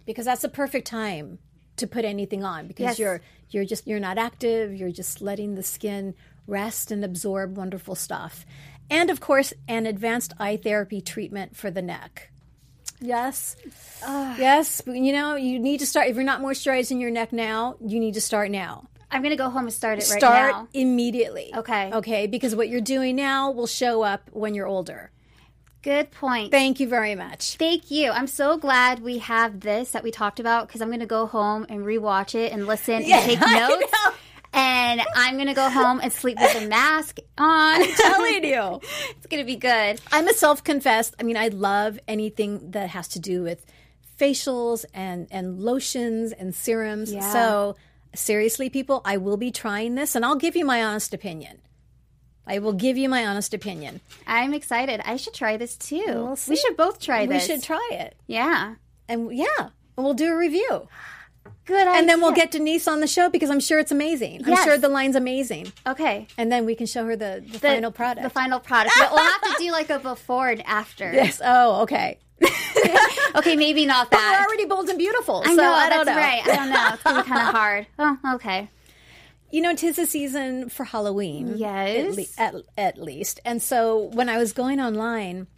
because 0.04 0.26
that's 0.26 0.42
the 0.42 0.48
perfect 0.50 0.86
time 0.86 1.38
to 1.76 1.86
put 1.86 2.04
anything 2.04 2.44
on 2.44 2.68
because 2.68 2.84
Yes. 2.84 2.98
you're 2.98 3.20
you're 3.50 3.64
just 3.64 3.86
you're 3.86 3.98
not 4.00 4.18
active. 4.18 4.74
You're 4.74 4.92
just 4.92 5.20
letting 5.22 5.54
the 5.54 5.62
skin 5.62 6.14
rest 6.46 6.90
and 6.90 7.02
absorb 7.04 7.56
wonderful 7.56 7.94
stuff. 7.94 8.44
And 8.90 9.08
of 9.10 9.18
course, 9.20 9.54
an 9.66 9.86
advanced 9.86 10.34
eye 10.38 10.58
therapy 10.58 11.00
treatment 11.00 11.56
for 11.56 11.70
the 11.70 11.80
neck. 11.82 12.30
Yes. 13.04 13.56
yes. 14.02 14.82
You 14.86 15.12
know, 15.12 15.36
you 15.36 15.58
need 15.58 15.80
to 15.80 15.86
start. 15.86 16.08
If 16.08 16.16
you're 16.16 16.24
not 16.24 16.40
moisturizing 16.40 17.00
your 17.00 17.10
neck 17.10 17.32
now, 17.32 17.76
you 17.84 18.00
need 18.00 18.14
to 18.14 18.20
start 18.20 18.50
now. 18.50 18.88
I'm 19.10 19.22
gonna 19.22 19.36
go 19.36 19.50
home 19.50 19.64
and 19.64 19.72
start 19.72 19.98
it 19.98 20.08
right 20.10 20.20
now. 20.20 20.28
start 20.28 20.52
now. 20.52 20.68
immediately. 20.72 21.52
Okay. 21.54 21.92
Okay. 21.92 22.26
Because 22.26 22.56
what 22.56 22.68
you're 22.68 22.80
doing 22.80 23.14
now 23.14 23.50
will 23.50 23.66
show 23.66 24.02
up 24.02 24.28
when 24.32 24.54
you're 24.54 24.66
older. 24.66 25.10
Good 25.82 26.10
point. 26.10 26.50
Thank 26.50 26.80
you 26.80 26.88
very 26.88 27.14
much. 27.14 27.56
Thank 27.56 27.90
you. 27.90 28.10
I'm 28.10 28.26
so 28.26 28.56
glad 28.56 29.00
we 29.00 29.18
have 29.18 29.60
this 29.60 29.90
that 29.90 30.02
we 30.02 30.10
talked 30.10 30.40
about 30.40 30.66
because 30.66 30.80
I'm 30.80 30.88
going 30.88 31.00
to 31.00 31.06
go 31.06 31.26
home 31.26 31.66
and 31.68 31.80
rewatch 31.80 32.34
it 32.34 32.52
and 32.52 32.66
listen 32.66 33.02
and 33.02 33.04
take 33.24 33.38
notes. 33.38 33.92
And 35.00 35.08
I'm 35.16 35.34
going 35.34 35.48
to 35.48 35.54
go 35.54 35.68
home 35.68 36.00
and 36.00 36.12
sleep 36.12 36.38
with 36.40 36.54
a 36.54 36.68
mask 36.68 37.18
on. 37.36 37.84
Telling 37.96 38.44
you. 38.44 38.80
it's 39.10 39.26
going 39.26 39.42
to 39.42 39.46
be 39.46 39.56
good. 39.56 40.00
I'm 40.12 40.28
a 40.28 40.32
self 40.32 40.62
confessed. 40.62 41.16
I 41.18 41.24
mean, 41.24 41.36
I 41.36 41.48
love 41.48 41.98
anything 42.06 42.70
that 42.70 42.90
has 42.90 43.08
to 43.08 43.18
do 43.18 43.42
with 43.42 43.66
facials 44.18 44.84
and, 44.94 45.26
and 45.32 45.60
lotions 45.60 46.30
and 46.30 46.54
serums. 46.54 47.12
Yeah. 47.12 47.28
So, 47.32 47.76
seriously, 48.14 48.70
people, 48.70 49.02
I 49.04 49.16
will 49.16 49.36
be 49.36 49.50
trying 49.50 49.96
this 49.96 50.14
and 50.14 50.24
I'll 50.24 50.36
give 50.36 50.54
you 50.54 50.64
my 50.64 50.84
honest 50.84 51.12
opinion. 51.12 51.60
I 52.46 52.60
will 52.60 52.74
give 52.74 52.96
you 52.96 53.08
my 53.08 53.26
honest 53.26 53.52
opinion. 53.52 54.00
I'm 54.28 54.54
excited. 54.54 55.00
I 55.04 55.16
should 55.16 55.34
try 55.34 55.56
this 55.56 55.76
too. 55.76 56.04
We'll 56.06 56.38
we 56.48 56.54
should 56.54 56.76
both 56.76 57.00
try 57.00 57.22
We 57.22 57.34
this. 57.34 57.48
We 57.48 57.54
should 57.54 57.64
try 57.64 57.88
it. 57.90 58.14
Yeah. 58.28 58.76
And 59.08 59.34
yeah, 59.34 59.46
and 59.58 60.04
we'll 60.04 60.14
do 60.14 60.32
a 60.32 60.36
review. 60.36 60.88
Good 61.66 61.86
idea. 61.86 61.98
And 61.98 62.08
then 62.08 62.20
we'll 62.20 62.32
get 62.32 62.50
Denise 62.50 62.86
on 62.86 63.00
the 63.00 63.06
show 63.06 63.30
because 63.30 63.48
I'm 63.50 63.60
sure 63.60 63.78
it's 63.78 63.92
amazing. 63.92 64.42
I'm 64.46 64.64
sure 64.64 64.76
the 64.76 64.88
line's 64.88 65.16
amazing. 65.16 65.72
Okay. 65.86 66.26
And 66.36 66.52
then 66.52 66.66
we 66.66 66.74
can 66.74 66.86
show 66.86 67.04
her 67.06 67.16
the, 67.16 67.42
the, 67.46 67.52
The 67.52 67.58
final 67.58 67.90
product. 67.90 68.22
The 68.24 68.30
final 68.30 68.60
product. 68.60 68.94
But 68.98 69.12
we'll 69.12 69.24
have 69.24 69.40
to 69.42 69.54
do 69.58 69.70
like 69.72 69.88
a 69.90 69.98
before 69.98 70.48
and 70.50 70.62
after. 70.66 71.04
yes. 71.12 71.40
Oh, 71.44 71.82
okay. 71.82 72.18
Okay, 73.36 73.56
maybe 73.56 73.84
not 73.84 74.12
that. 74.12 74.38
We're 74.40 74.46
already 74.46 74.64
bold 74.66 74.88
and 74.88 74.96
beautiful. 74.98 75.42
I 75.44 75.48
so 75.48 75.54
know, 75.56 75.72
I 75.72 75.88
don't 75.88 76.04
that's 76.06 76.16
know. 76.16 76.22
right. 76.22 76.46
I 76.46 76.56
don't 76.56 76.70
know. 76.70 76.90
It's 76.94 77.02
going 77.02 77.16
to 77.16 77.22
be 77.24 77.28
kind 77.34 77.48
of 77.48 77.54
hard. 77.54 77.86
Oh, 77.98 78.18
okay. 78.36 78.68
You 79.50 79.60
know, 79.62 79.74
tis 79.74 79.96
the 79.96 80.06
season 80.06 80.68
for 80.68 80.84
Halloween. 80.84 81.54
Yes. 81.56 82.38
At, 82.38 82.54
le- 82.54 82.60
at, 82.76 82.84
at 82.96 83.02
least. 83.02 83.40
And 83.44 83.60
so 83.60 84.04
when 84.12 84.28
I 84.28 84.38
was 84.38 84.52
going 84.52 84.80
online, 84.80 85.48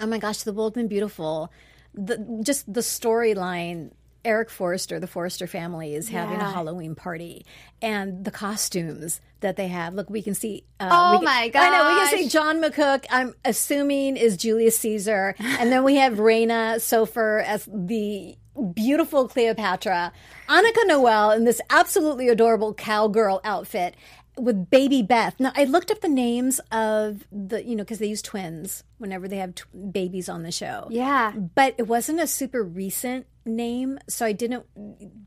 oh 0.00 0.06
my 0.06 0.16
gosh, 0.18 0.42
the 0.42 0.54
Bold 0.54 0.76
and 0.78 0.88
Beautiful, 0.88 1.52
the, 1.92 2.40
just 2.42 2.72
the 2.72 2.80
storyline. 2.80 3.90
Eric 4.24 4.50
Forrester, 4.50 5.00
the 5.00 5.06
Forrester 5.06 5.46
family, 5.46 5.94
is 5.94 6.08
having 6.08 6.40
a 6.40 6.50
Halloween 6.50 6.94
party, 6.94 7.44
and 7.80 8.24
the 8.24 8.30
costumes 8.30 9.20
that 9.40 9.56
they 9.56 9.68
have. 9.68 9.94
Look, 9.94 10.08
we 10.10 10.22
can 10.22 10.34
see. 10.34 10.64
Uh, 10.78 10.88
Oh 10.92 11.16
can- 11.18 11.24
my 11.24 11.48
god! 11.48 11.62
I 11.62 11.70
know 11.78 11.88
we 12.04 12.10
can 12.10 12.18
see. 12.24 12.28
John 12.28 12.62
McCook. 12.62 13.04
I'm 13.10 13.34
assuming 13.44 14.16
is 14.16 14.36
Julius 14.36 14.78
Caesar, 14.78 15.34
and 15.38 15.72
then 15.72 15.82
we 15.84 15.96
have 15.96 16.18
Rena 16.18 16.74
Sofer 16.78 17.42
as 17.44 17.68
the 17.72 18.36
beautiful 18.74 19.28
Cleopatra, 19.28 20.12
Annika 20.48 20.86
Noelle 20.86 21.30
in 21.32 21.44
this 21.44 21.60
absolutely 21.70 22.28
adorable 22.28 22.74
cowgirl 22.74 23.40
outfit 23.44 23.96
with 24.38 24.70
baby 24.70 25.02
Beth. 25.02 25.34
Now 25.40 25.52
I 25.56 25.64
looked 25.64 25.90
up 25.90 26.00
the 26.00 26.08
names 26.08 26.60
of 26.70 27.24
the 27.32 27.64
you 27.64 27.74
know 27.76 27.82
because 27.82 27.98
they 27.98 28.06
use 28.06 28.22
twins 28.22 28.84
whenever 28.98 29.26
they 29.26 29.36
have 29.38 29.54
babies 29.90 30.28
on 30.28 30.42
the 30.42 30.52
show. 30.52 30.86
Yeah. 30.90 31.32
But 31.32 31.74
it 31.78 31.86
wasn't 31.86 32.20
a 32.20 32.26
super 32.26 32.62
recent 32.62 33.26
name, 33.44 33.98
so 34.08 34.24
I 34.26 34.32
didn't 34.32 34.64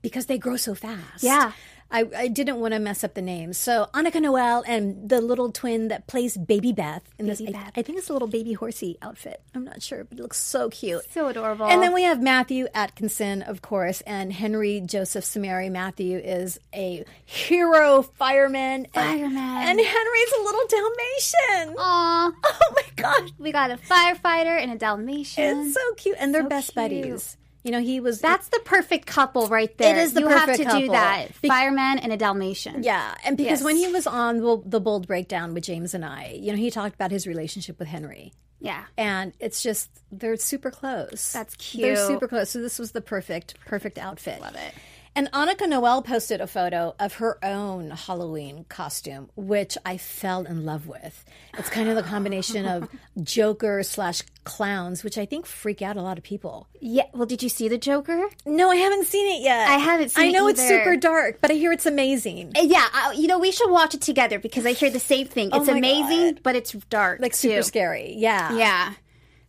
because 0.02 0.26
they 0.28 0.38
grow 0.38 0.56
so 0.58 0.76
fast. 0.76 1.24
Yeah. 1.24 1.52
I, 1.92 2.10
I 2.18 2.28
didn't 2.30 2.60
want 2.60 2.74
to 2.74 2.80
mess 2.80 3.04
up 3.04 3.14
the 3.14 3.22
names. 3.22 3.60
So 3.60 3.88
Annika 3.94 4.20
Noelle 4.20 4.64
and 4.68 5.08
the 5.08 5.22
little 5.22 5.52
twin 5.52 5.90
that 5.90 6.08
plays 6.08 6.36
Baby 6.36 6.72
Beth 6.74 7.04
in 7.20 7.28
this, 7.28 7.40
Baby 7.40 7.54
I, 7.56 7.64
Beth. 7.66 7.72
I 7.78 7.82
think 7.84 8.00
it's 8.00 8.10
a 8.10 8.14
little 8.14 8.28
baby 8.28 8.54
horsey 8.54 8.98
outfit. 9.04 9.40
I'm 9.54 9.64
not 9.66 9.84
sure, 9.84 10.04
but 10.04 10.18
it 10.18 10.22
looks 10.22 10.40
so 10.40 10.70
cute. 10.70 11.04
So 11.12 11.28
adorable. 11.28 11.68
And 11.68 11.84
then 11.84 11.94
we 11.94 12.02
have 12.02 12.20
Matthew 12.20 12.66
Atkinson, 12.74 13.44
of 13.44 13.62
course, 13.62 14.02
and 14.02 14.34
Henry 14.34 14.82
Joseph 14.84 15.24
Samiri. 15.26 15.72
Matthew 15.72 16.18
is 16.18 16.60
a 16.74 17.06
hero 17.24 18.02
fireman. 18.02 18.86
and- 18.86 18.92
Fireman. 18.94 19.38
And, 19.38 19.80
Henry's 19.80 20.32
a 20.40 20.42
little 20.42 20.68
Dalmatian. 20.68 21.76
Aw. 21.78 22.32
Oh 22.46 22.74
my 22.76 22.84
gosh. 22.96 23.30
We 23.38 23.52
got 23.52 23.70
a 23.70 23.78
firefighter 23.78 24.60
and 24.60 24.72
a 24.72 24.76
Dalmatian. 24.78 25.68
It's 25.68 25.76
so 25.76 25.94
cute. 25.98 26.16
And 26.20 26.34
they're 26.34 26.42
So 26.44 26.50
best 26.50 26.68
cute. 26.74 26.76
buddies. 26.76 27.38
You 27.66 27.72
know, 27.72 27.82
he 27.82 28.00
was. 28.00 28.22
That's 28.22 28.48
the 28.50 28.62
perfect 28.64 29.08
couple 29.08 29.48
right 29.48 29.76
there. 29.78 29.98
It 29.98 30.00
is 30.02 30.14
the 30.14 30.22
you 30.22 30.28
have 30.28 30.48
perfect 30.48 30.70
to 30.70 30.80
do 30.80 30.88
that. 30.90 31.30
Be- 31.42 31.48
Fireman 31.50 31.98
and 32.00 32.14
a 32.14 32.18
Dalmatian. 32.18 32.84
Yeah, 32.84 33.16
and 33.26 33.36
because 33.36 33.60
Yes. 33.60 33.64
when 33.64 33.76
he 33.76 33.88
was 33.92 34.06
on 34.06 34.38
the, 34.38 34.62
the 34.64 34.80
Bold 34.80 35.08
Breakdown 35.08 35.54
with 35.56 35.64
James 35.64 35.94
and 35.96 36.06
I, 36.06 36.38
you 36.40 36.52
know, 36.52 36.58
he 36.58 36.70
talked 36.70 36.94
about 36.96 37.10
his 37.12 37.26
relationship 37.26 37.80
with 37.80 37.88
Henry. 37.88 38.32
Yeah. 38.62 38.84
And 38.98 39.34
it's 39.40 39.62
just 39.64 39.90
they're 40.12 40.38
super 40.38 40.72
close. 40.72 41.34
That's 41.34 41.56
cute. 41.56 41.82
They're 41.82 42.08
super 42.08 42.28
close. 42.28 42.52
So 42.52 42.62
this 42.62 42.80
was 42.80 42.94
the 42.94 43.02
perfect, 43.02 43.60
perfect 43.66 43.98
outfit. 43.98 44.42
Love 44.42 44.56
it. 44.56 44.74
And 45.18 45.32
Annika 45.32 45.68
Noelle 45.70 46.02
posted 46.02 46.42
a 46.42 46.48
photo 46.48 46.94
of 47.00 47.14
her 47.16 47.38
own 47.44 47.92
Halloween 47.92 48.66
costume, 48.68 49.30
which 49.38 49.78
I 49.86 49.96
fell 49.98 50.44
in 50.44 50.66
love 50.66 50.88
with. 50.88 51.24
It's 51.58 51.70
kind 51.70 51.88
of 51.88 51.96
the 51.96 52.04
combination 52.04 52.66
of 52.66 52.90
Joker 53.24 53.82
slash 53.84 54.24
clowns, 54.44 55.06
which 55.06 55.18
I 55.18 55.26
think 55.26 55.46
freak 55.46 55.82
out 55.82 55.96
a 55.96 56.02
lot 56.02 56.18
of 56.18 56.26
people. 56.26 56.68
Yeah. 56.82 57.06
Well, 57.14 57.26
did 57.26 57.42
you 57.42 57.48
see 57.48 57.70
the 57.70 57.78
Joker? 57.78 58.28
No, 58.46 58.70
I 58.70 58.76
haven't 58.76 59.06
seen 59.06 59.26
it 59.38 59.42
yet. 59.42 59.70
I 59.70 59.78
haven't 59.78 60.10
seen 60.10 60.26
it. 60.26 60.28
I 60.28 60.30
it 60.32 60.34
know 60.34 60.48
it's 60.50 60.68
super 60.68 60.98
dark, 60.98 61.40
but 61.40 61.50
I 61.50 61.54
hear 61.54 61.72
it's 61.72 61.86
amazing. 61.86 62.52
Uh, 62.58 62.64
Yeah. 62.64 62.86
I, 62.94 63.14
you 63.14 63.28
know, 63.28 63.40
we 63.40 63.54
should 63.54 63.72
watch 63.72 63.94
it 63.94 64.02
together 64.02 64.38
because 64.38 64.66
I 64.66 64.74
hear 64.74 64.90
the 64.90 65.00
same 65.00 65.28
thing. 65.28 65.50
It's 65.54 65.70
Oh 65.70 65.78
amazing, 65.78 66.34
God. 66.34 66.44
but 66.44 66.56
it's 66.58 66.74
dark. 66.90 67.22
Like 67.22 67.34
super 67.34 67.56
too. 67.58 67.64
scary. 67.64 68.16
Yeah. 68.18 68.54
Yeah. 68.54 68.94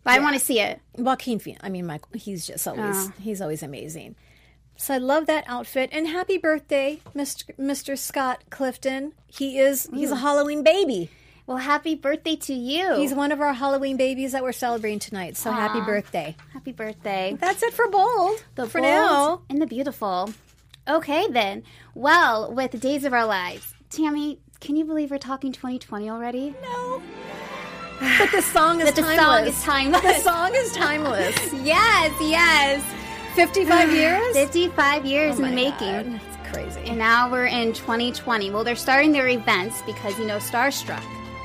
But 0.04 0.12
I 0.14 0.20
want 0.20 0.34
to 0.34 0.40
see 0.40 0.60
it. 0.60 0.80
Joaquin 0.96 1.40
Phoenix. 1.40 1.60
I 1.64 1.70
mean, 1.70 1.86
Michael. 1.86 2.10
He's 2.14 2.46
just 2.46 2.68
always 2.68 3.08
Oh. 3.08 3.12
he's 3.18 3.40
always 3.42 3.64
amazing. 3.64 4.14
So 4.76 4.94
I 4.94 4.98
love 4.98 5.26
that 5.26 5.44
outfit 5.46 5.90
and 5.92 6.06
happy 6.06 6.38
birthday, 6.38 7.00
Mr. 7.14 7.44
Mr. 7.58 7.98
Scott 7.98 8.44
Clifton. 8.50 9.12
He 9.26 9.58
is 9.58 9.88
he's 9.92 10.10
a 10.12 10.14
mm. 10.14 10.20
Halloween 10.20 10.62
baby. 10.62 11.10
Well, 11.46 11.58
happy 11.58 11.94
birthday 11.94 12.34
to 12.36 12.54
you. 12.54 12.96
He's 12.96 13.14
one 13.14 13.30
of 13.30 13.40
our 13.40 13.52
Halloween 13.52 13.96
babies 13.96 14.32
that 14.32 14.42
we're 14.42 14.52
celebrating 14.52 14.98
tonight. 14.98 15.36
So 15.36 15.52
happy 15.52 15.80
birthday. 15.80 16.34
happy 16.52 16.72
birthday. 16.72 17.36
That's 17.38 17.62
it 17.62 17.72
for 17.72 17.88
bold. 17.88 18.44
The 18.56 18.66
for 18.66 18.80
bold 18.80 18.84
now. 18.92 19.42
and 19.48 19.62
the 19.62 19.66
beautiful. 19.66 20.30
Okay, 20.88 21.26
then. 21.30 21.62
Well, 21.94 22.52
with 22.52 22.78
days 22.80 23.04
of 23.04 23.12
our 23.12 23.26
lives, 23.26 23.74
Tammy, 23.90 24.40
can 24.60 24.76
you 24.76 24.84
believe 24.84 25.10
we're 25.10 25.18
talking 25.18 25.52
2020 25.52 26.10
already? 26.10 26.54
No. 26.62 27.02
But 28.18 28.30
the 28.30 28.42
song 28.42 28.80
is 28.80 28.92
The 28.92 29.02
timeless. 29.02 29.16
song 29.16 29.46
is 29.46 29.62
timeless. 29.62 30.02
The 30.02 30.20
song 30.20 30.50
is 30.54 30.72
timeless. 30.72 31.52
yes, 31.62 32.12
yes. 32.20 32.84
55 33.36 33.92
years? 33.94 34.34
55 34.36 35.06
years 35.06 35.38
Oh 35.38 35.44
in 35.44 35.50
the 35.50 35.54
making. 35.54 36.12
God, 36.12 36.20
That's 36.20 36.50
crazy. 36.52 36.80
And 36.88 36.98
now 36.98 37.30
we're 37.30 37.46
in 37.46 37.72
2020. 37.72 38.50
Well, 38.50 38.64
they're 38.64 38.74
starting 38.76 39.12
their 39.12 39.28
events 39.28 39.82
because, 39.82 40.18
you 40.18 40.26
know, 40.26 40.38
Starstruck 40.38 41.02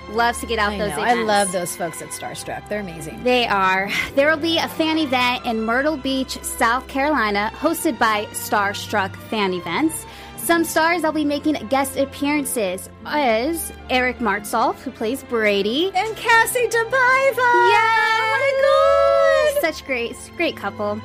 loves 0.09 0.39
to 0.41 0.45
get 0.45 0.59
out 0.59 0.73
I 0.73 0.77
those 0.77 0.89
know. 0.89 1.03
events. 1.03 1.19
I 1.19 1.23
love 1.23 1.51
those 1.51 1.75
folks 1.75 2.01
at 2.01 2.09
Starstruck. 2.09 2.67
They're 2.67 2.81
amazing. 2.81 3.23
They 3.23 3.45
are. 3.47 3.89
There 4.15 4.29
will 4.29 4.37
be 4.41 4.57
a 4.57 4.67
fan 4.67 4.97
event 4.97 5.45
in 5.45 5.61
Myrtle 5.63 5.95
Beach, 5.97 6.41
South 6.43 6.87
Carolina, 6.87 7.51
hosted 7.55 7.97
by 7.99 8.25
Starstruck 8.31 9.15
Fan 9.15 9.53
Events. 9.53 10.05
Some 10.37 10.63
stars 10.65 11.03
that'll 11.03 11.13
be 11.13 11.23
making 11.23 11.53
guest 11.67 11.97
appearances 11.97 12.89
is 13.15 13.71
Eric 13.89 14.17
Martsolf, 14.17 14.75
who 14.79 14.91
plays 14.91 15.23
Brady. 15.23 15.91
And 15.95 16.15
Kassie 16.17 16.67
DePaiva. 16.69 17.37
Yeah, 17.37 18.17
Oh 18.17 19.51
my 19.53 19.53
God. 19.61 19.61
Such 19.73 19.85
great, 19.85 20.15
great 20.35 20.57
couple. 20.57 20.99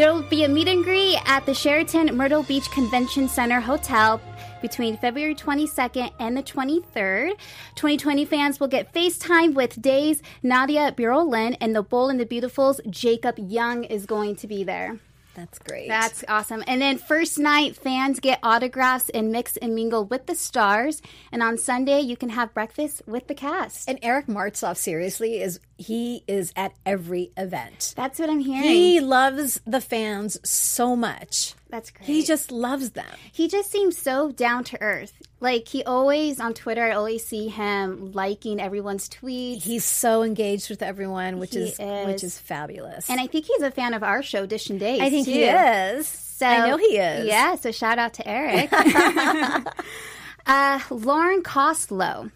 There 0.00 0.14
will 0.14 0.22
be 0.22 0.44
a 0.44 0.48
meet 0.48 0.66
and 0.66 0.82
greet 0.82 1.18
at 1.26 1.44
the 1.44 1.52
Sheraton 1.52 2.16
Myrtle 2.16 2.42
Beach 2.42 2.70
Convention 2.70 3.28
Center 3.28 3.60
Hotel 3.60 4.18
between 4.62 4.96
February 4.96 5.34
22nd 5.34 6.10
and 6.18 6.34
the 6.34 6.42
23rd. 6.42 7.32
2020 7.74 8.24
fans 8.24 8.58
will 8.58 8.66
get 8.66 8.94
FaceTime 8.94 9.52
with 9.52 9.82
Days, 9.82 10.22
Nadia 10.42 10.94
Bjorlin, 10.96 11.54
and 11.60 11.76
the 11.76 11.82
Bold 11.82 12.12
and 12.12 12.18
the 12.18 12.24
Beautifuls. 12.24 12.80
Jacob 12.88 13.38
Young 13.38 13.84
is 13.84 14.06
going 14.06 14.36
to 14.36 14.46
be 14.46 14.64
there. 14.64 14.98
That's 15.40 15.58
great. 15.58 15.88
That's 15.88 16.22
awesome. 16.28 16.62
And 16.66 16.82
then 16.82 16.98
first 16.98 17.38
night, 17.38 17.74
fans 17.74 18.20
get 18.20 18.40
autographs 18.42 19.08
and 19.08 19.32
mix 19.32 19.56
and 19.56 19.74
mingle 19.74 20.04
with 20.04 20.26
the 20.26 20.34
stars. 20.34 21.00
And 21.32 21.42
on 21.42 21.56
Sunday, 21.56 22.00
you 22.00 22.14
can 22.14 22.28
have 22.28 22.52
breakfast 22.52 23.00
with 23.06 23.26
the 23.26 23.34
cast. 23.34 23.88
and 23.88 23.98
Eric 24.02 24.26
Martsolf, 24.26 24.76
seriously, 24.76 25.40
is 25.40 25.58
he 25.78 26.24
is 26.28 26.52
at 26.56 26.72
every 26.84 27.32
event. 27.38 27.94
That's 27.96 28.18
what 28.18 28.28
I'm 28.28 28.40
hearing. 28.40 28.68
He 28.68 29.00
loves 29.00 29.62
the 29.66 29.80
fans 29.80 30.38
so 30.48 30.94
much. 30.94 31.54
That's 31.70 31.90
great. 31.90 32.06
He 32.06 32.22
just 32.24 32.50
loves 32.50 32.90
them. 32.90 33.06
he 33.32 33.48
just 33.48 33.70
seems 33.70 33.96
so 33.96 34.32
down 34.32 34.64
to 34.64 34.80
earth. 34.82 35.12
Like 35.40 35.68
he 35.68 35.82
always 35.84 36.38
on 36.40 36.52
Twitter, 36.54 36.84
I 36.84 36.92
always 36.92 37.24
see 37.24 37.48
him 37.48 38.12
liking 38.12 38.60
everyone's 38.60 39.08
tweets. 39.08 39.62
He's 39.62 39.84
so 39.84 40.22
engaged 40.22 40.68
with 40.68 40.82
everyone, 40.82 41.38
which 41.38 41.54
He 41.54 41.60
is, 41.60 41.78
which 41.78 42.16
is. 42.16 42.24
is 42.24 42.38
fabulous. 42.38 43.08
and 43.08 43.18
I 43.20 43.26
think 43.26 43.46
he's 43.46 43.62
a 43.62 43.70
fan 43.70 43.94
of 43.94 44.02
our 44.02 44.22
show, 44.22 44.44
Dish 44.46 44.68
and 44.68 44.78
Days. 44.78 45.00
I 45.00 45.08
think 45.08 45.26
too. 45.26 45.32
he 45.32 45.44
is. 45.44 46.06
So, 46.08 46.46
I 46.46 46.68
know 46.68 46.76
he 46.76 46.96
is. 46.98 47.26
Yeah, 47.26 47.54
so 47.56 47.70
shout 47.70 47.98
out 47.98 48.14
to 48.14 48.26
Eric. 48.28 48.70
uh, 50.46 50.80
Lauren 50.90 51.42
Koslow. 51.42 52.30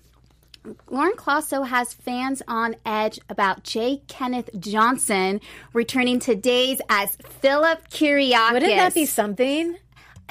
Lauren 0.91 1.13
Koslow 1.13 1.67
has 1.67 1.93
fans 1.93 2.43
on 2.49 2.77
edge 2.87 3.19
about 3.29 3.65
Jay 3.65 4.03
Kenneth 4.09 4.49
Johnson 4.59 5.41
returning 5.73 6.19
to 6.21 6.35
days 6.35 6.81
as 6.89 7.17
Philip 7.41 7.89
Kyriakis. 7.91 8.53
Wouldn't 8.53 8.73
that 8.77 8.95
be 8.95 9.05
something? 9.07 9.77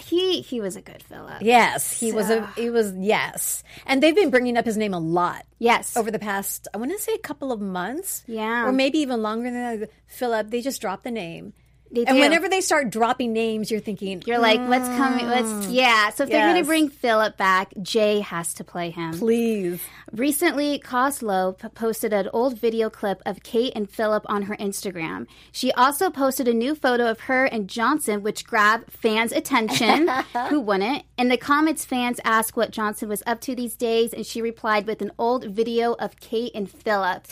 He 0.01 0.41
he 0.41 0.59
was 0.59 0.75
a 0.75 0.81
good 0.81 1.03
Philip. 1.03 1.41
Yes, 1.41 1.91
he 1.91 2.11
was 2.11 2.31
a. 2.31 2.47
He 2.55 2.71
was 2.71 2.93
yes, 2.97 3.63
and 3.85 4.01
they've 4.01 4.15
been 4.15 4.31
bringing 4.31 4.57
up 4.57 4.65
his 4.65 4.75
name 4.75 4.91
a 4.93 4.99
lot 4.99 5.45
Yes. 5.59 5.95
over 5.95 6.09
the 6.09 6.17
past. 6.17 6.67
I 6.73 6.77
want 6.77 6.91
to 6.91 6.97
say 6.97 7.13
a 7.13 7.19
couple 7.19 7.51
of 7.51 7.61
months. 7.61 8.23
Yeah. 8.25 8.65
or 8.65 8.71
maybe 8.71 8.97
even 8.99 9.21
longer 9.21 9.51
than 9.51 9.79
that. 9.81 9.89
Philip. 10.07 10.49
They 10.49 10.61
just 10.61 10.81
dropped 10.81 11.03
the 11.03 11.11
name. 11.11 11.53
They 11.93 12.05
and 12.05 12.15
do. 12.15 12.21
whenever 12.21 12.49
they 12.49 12.61
start 12.61 12.89
dropping 12.89 13.33
names, 13.33 13.69
you're 13.69 13.79
thinking, 13.79 14.23
You're 14.25 14.39
like, 14.39 14.59
what's 14.67 14.87
coming? 14.87 15.27
What's 15.27 15.67
hmm. 15.67 15.71
yeah? 15.71 16.09
So 16.09 16.23
if 16.23 16.29
they're 16.29 16.47
going. 16.47 16.63
To 16.63 16.67
bring 16.67 16.89
Philip 16.89 17.37
back, 17.37 17.71
Jay 17.83 18.19
has 18.21 18.53
to 18.55 18.63
play 18.63 18.89
him. 18.89 19.13
please. 19.13 19.79
Recently, 20.11 20.79
Koslow 20.79 21.57
posted 21.73 22.13
an 22.13 22.29
old 22.33 22.57
video 22.57 22.89
clip 22.89 23.21
of 23.25 23.41
Kate 23.41 23.73
and 23.75 23.89
Philip 23.89 24.23
on 24.27 24.43
her 24.43 24.55
Instagram. 24.57 25.27
She 25.51 25.71
also 25.71 26.09
posted 26.11 26.47
a 26.47 26.53
new 26.53 26.75
photo 26.75 27.09
of 27.09 27.21
her 27.21 27.45
and 27.45 27.67
Johnson, 27.67 28.21
which 28.21 28.45
grabbed 28.45 28.91
fans' 28.91 29.31
attention. 29.31 30.07
Who 30.49 30.61
wouldn't? 30.61 31.03
In 31.17 31.29
the 31.29 31.37
comments, 31.37 31.85
fans 31.85 32.19
asked 32.23 32.55
what 32.55 32.71
Johnson 32.71 33.09
was 33.09 33.23
up 33.25 33.41
to 33.41 33.55
these 33.55 33.75
days, 33.75 34.13
and 34.13 34.25
she 34.25 34.41
replied 34.41 34.85
with 34.85 35.01
an 35.01 35.11
old 35.17 35.45
video 35.45 35.93
of 35.93 36.19
Kate 36.19 36.51
and 36.53 36.69
Philip. 36.69 37.27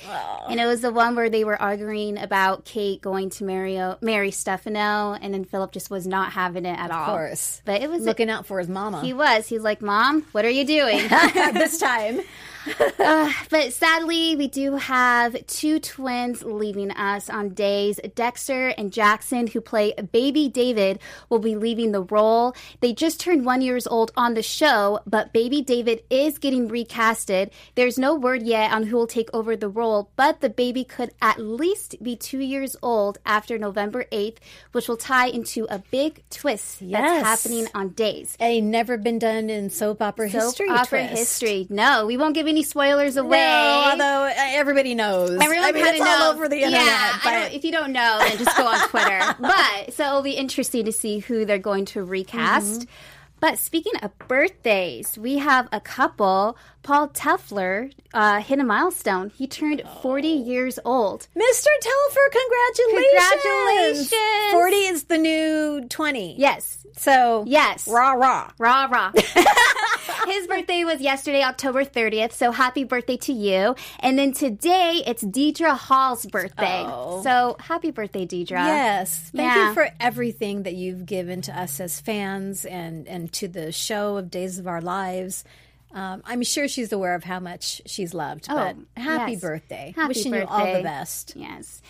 And 0.49 0.59
it 0.59 0.65
was 0.65 0.81
the 0.81 0.91
one 0.91 1.15
where 1.15 1.29
they 1.29 1.43
were 1.43 1.61
arguing 1.61 2.17
about 2.17 2.65
Kate 2.65 3.01
going 3.01 3.29
to 3.31 3.43
marry, 3.43 3.79
marry 4.01 4.31
Stefano, 4.51 5.13
and 5.21 5.33
then 5.33 5.45
Philip 5.45 5.71
just 5.71 5.89
was 5.89 6.05
not 6.05 6.33
having 6.33 6.65
it 6.65 6.77
at 6.77 6.91
all. 6.91 7.03
Of 7.03 7.07
course, 7.07 7.61
But 7.63 7.81
it 7.81 7.89
was 7.89 8.03
looking 8.03 8.29
out 8.29 8.45
for 8.45 8.59
his 8.59 8.67
mama 8.67 9.01
he 9.01 9.13
was. 9.13 9.47
He's 9.47 9.61
like, 9.61 9.81
Mom, 9.81 10.23
what 10.33 10.43
are 10.43 10.49
you 10.49 10.65
doing? 10.65 11.07
this 11.53 11.77
time. 11.77 12.19
Uh, 12.99 13.31
but 13.49 13.73
sadly, 13.73 14.35
we 14.35 14.47
do 14.47 14.75
have 14.75 15.35
two 15.47 15.79
twins 15.79 16.43
leaving 16.43 16.91
us 16.91 17.29
on 17.29 17.49
days. 17.49 17.99
Dexter 18.15 18.69
and 18.69 18.91
Jackson, 18.93 19.47
who 19.47 19.61
play 19.61 19.93
baby 20.11 20.47
David, 20.49 20.99
will 21.29 21.39
be 21.39 21.55
leaving 21.55 21.91
the 21.91 22.03
role. 22.03 22.55
They 22.79 22.93
just 22.93 23.19
turned 23.19 23.45
one 23.45 23.61
years 23.61 23.87
old 23.87 24.11
on 24.15 24.35
the 24.35 24.43
show, 24.43 24.99
but 25.07 25.33
baby 25.33 25.61
David 25.61 26.03
is 26.09 26.37
getting 26.37 26.69
recasted. 26.69 27.49
There's 27.75 27.97
no 27.97 28.13
word 28.15 28.43
yet 28.43 28.71
on 28.71 28.83
who 28.83 28.97
will 28.97 29.07
take 29.07 29.29
over 29.33 29.55
the 29.55 29.69
role, 29.69 30.11
but 30.15 30.41
the 30.41 30.49
baby 30.49 30.83
could 30.83 31.11
at 31.21 31.39
least 31.39 31.95
be 32.03 32.15
two 32.15 32.39
years 32.39 32.75
old 32.83 33.17
after 33.25 33.57
November 33.57 34.05
8th, 34.11 34.37
which 34.71 34.87
will 34.87 34.97
tie 34.97 35.27
into 35.27 35.65
a 35.69 35.79
big 35.91 36.23
twist 36.29 36.81
Yes. 36.81 37.01
that's 37.23 37.43
happening 37.43 37.67
on 37.73 37.89
days. 37.89 38.37
A 38.39 38.61
never 38.61 38.97
been 38.97 39.17
done 39.19 39.49
in 39.49 39.69
soap 39.69 40.01
opera 40.01 40.29
Soap 40.29 40.41
history. 40.41 40.69
opera 40.69 41.07
twist. 41.07 41.17
history. 41.41 41.67
No, 41.69 42.05
we 42.05 42.17
won't 42.17 42.35
give 42.35 42.47
any 42.51 42.63
spoilers 42.63 43.17
away. 43.17 43.37
No, 43.37 43.89
although 43.91 44.25
uh, 44.27 44.33
everybody 44.37 44.93
knows. 44.93 45.31
Everyone 45.41 45.65
I 45.65 45.71
mean, 45.71 45.83
kind 45.85 46.01
of 46.01 46.07
all 46.07 46.31
over 46.31 46.47
the 46.47 46.57
internet. 46.57 46.85
Yeah, 46.85 47.19
but- 47.23 47.53
if 47.53 47.63
you 47.63 47.71
don't 47.71 47.91
know, 47.91 48.19
then 48.19 48.37
just 48.37 48.55
go 48.57 48.67
on 48.67 48.87
Twitter. 48.89 49.35
but 49.39 49.93
so 49.93 50.05
it'll 50.05 50.21
be 50.21 50.33
interesting 50.33 50.85
to 50.85 50.91
see 50.91 51.19
who 51.19 51.45
they're 51.45 51.57
going 51.57 51.85
to 51.85 52.03
recast. 52.03 52.81
Mm-hmm. 52.81 52.91
But 53.39 53.57
speaking 53.57 53.93
of 54.03 54.15
birthdays, 54.27 55.17
we 55.17 55.39
have 55.39 55.67
a 55.71 55.79
couple. 55.81 56.57
Paul 56.83 57.09
Telfer 57.09 57.89
uh, 58.13 58.41
hit 58.41 58.59
a 58.59 58.63
milestone. 58.63 59.29
He 59.29 59.45
turned 59.47 59.83
40 60.01 60.27
years 60.27 60.79
old. 60.83 61.27
Mr. 61.35 61.67
Telfer, 61.81 62.29
congratulations! 62.31 64.09
Congratulations! 64.09 64.51
40 64.51 64.75
is 64.75 65.03
the 65.03 65.17
new 65.17 65.87
20. 65.87 66.35
Yes. 66.37 66.85
So, 66.97 67.43
Yes. 67.47 67.87
rah, 67.87 68.13
rah. 68.13 68.51
Rah, 68.57 68.85
rah. 68.85 69.11
His 70.27 70.47
birthday 70.47 70.83
was 70.83 70.99
yesterday, 71.01 71.43
October 71.43 71.85
30th. 71.85 72.33
So 72.33 72.51
happy 72.51 72.83
birthday 72.83 73.17
to 73.17 73.33
you. 73.33 73.75
And 73.99 74.17
then 74.17 74.33
today, 74.33 75.01
it's 75.05 75.23
Deidre 75.23 75.77
Hall's 75.77 76.25
birthday. 76.25 76.83
Oh. 76.85 77.21
So 77.23 77.55
happy 77.59 77.91
birthday, 77.91 78.25
Deidre. 78.25 78.51
Yes. 78.51 79.31
Thank 79.35 79.53
Yeah. 79.55 79.67
you 79.69 79.73
for 79.73 79.89
everything 79.99 80.63
that 80.63 80.73
you've 80.73 81.05
given 81.05 81.41
to 81.43 81.57
us 81.59 81.79
as 81.79 81.99
fans 82.01 82.65
and, 82.65 83.07
and 83.07 83.31
to 83.33 83.47
the 83.47 83.71
show 83.71 84.17
of 84.17 84.29
Days 84.31 84.57
of 84.59 84.67
Our 84.67 84.81
Lives. 84.81 85.43
Um, 85.93 86.21
I'm 86.25 86.43
sure 86.43 86.67
she's 86.67 86.91
aware 86.91 87.15
of 87.15 87.23
how 87.23 87.39
much 87.39 87.81
she's 87.85 88.13
loved. 88.13 88.47
but 88.47 88.75
happy 88.97 89.23
Oh, 89.23 89.27
yes. 89.27 89.41
birthday. 89.41 89.93
Happy 89.95 90.07
Wishing 90.09 90.33
you 90.33 90.45
all 90.45 90.73
the 90.73 90.81
best. 90.83 91.33
Yes. 91.35 91.81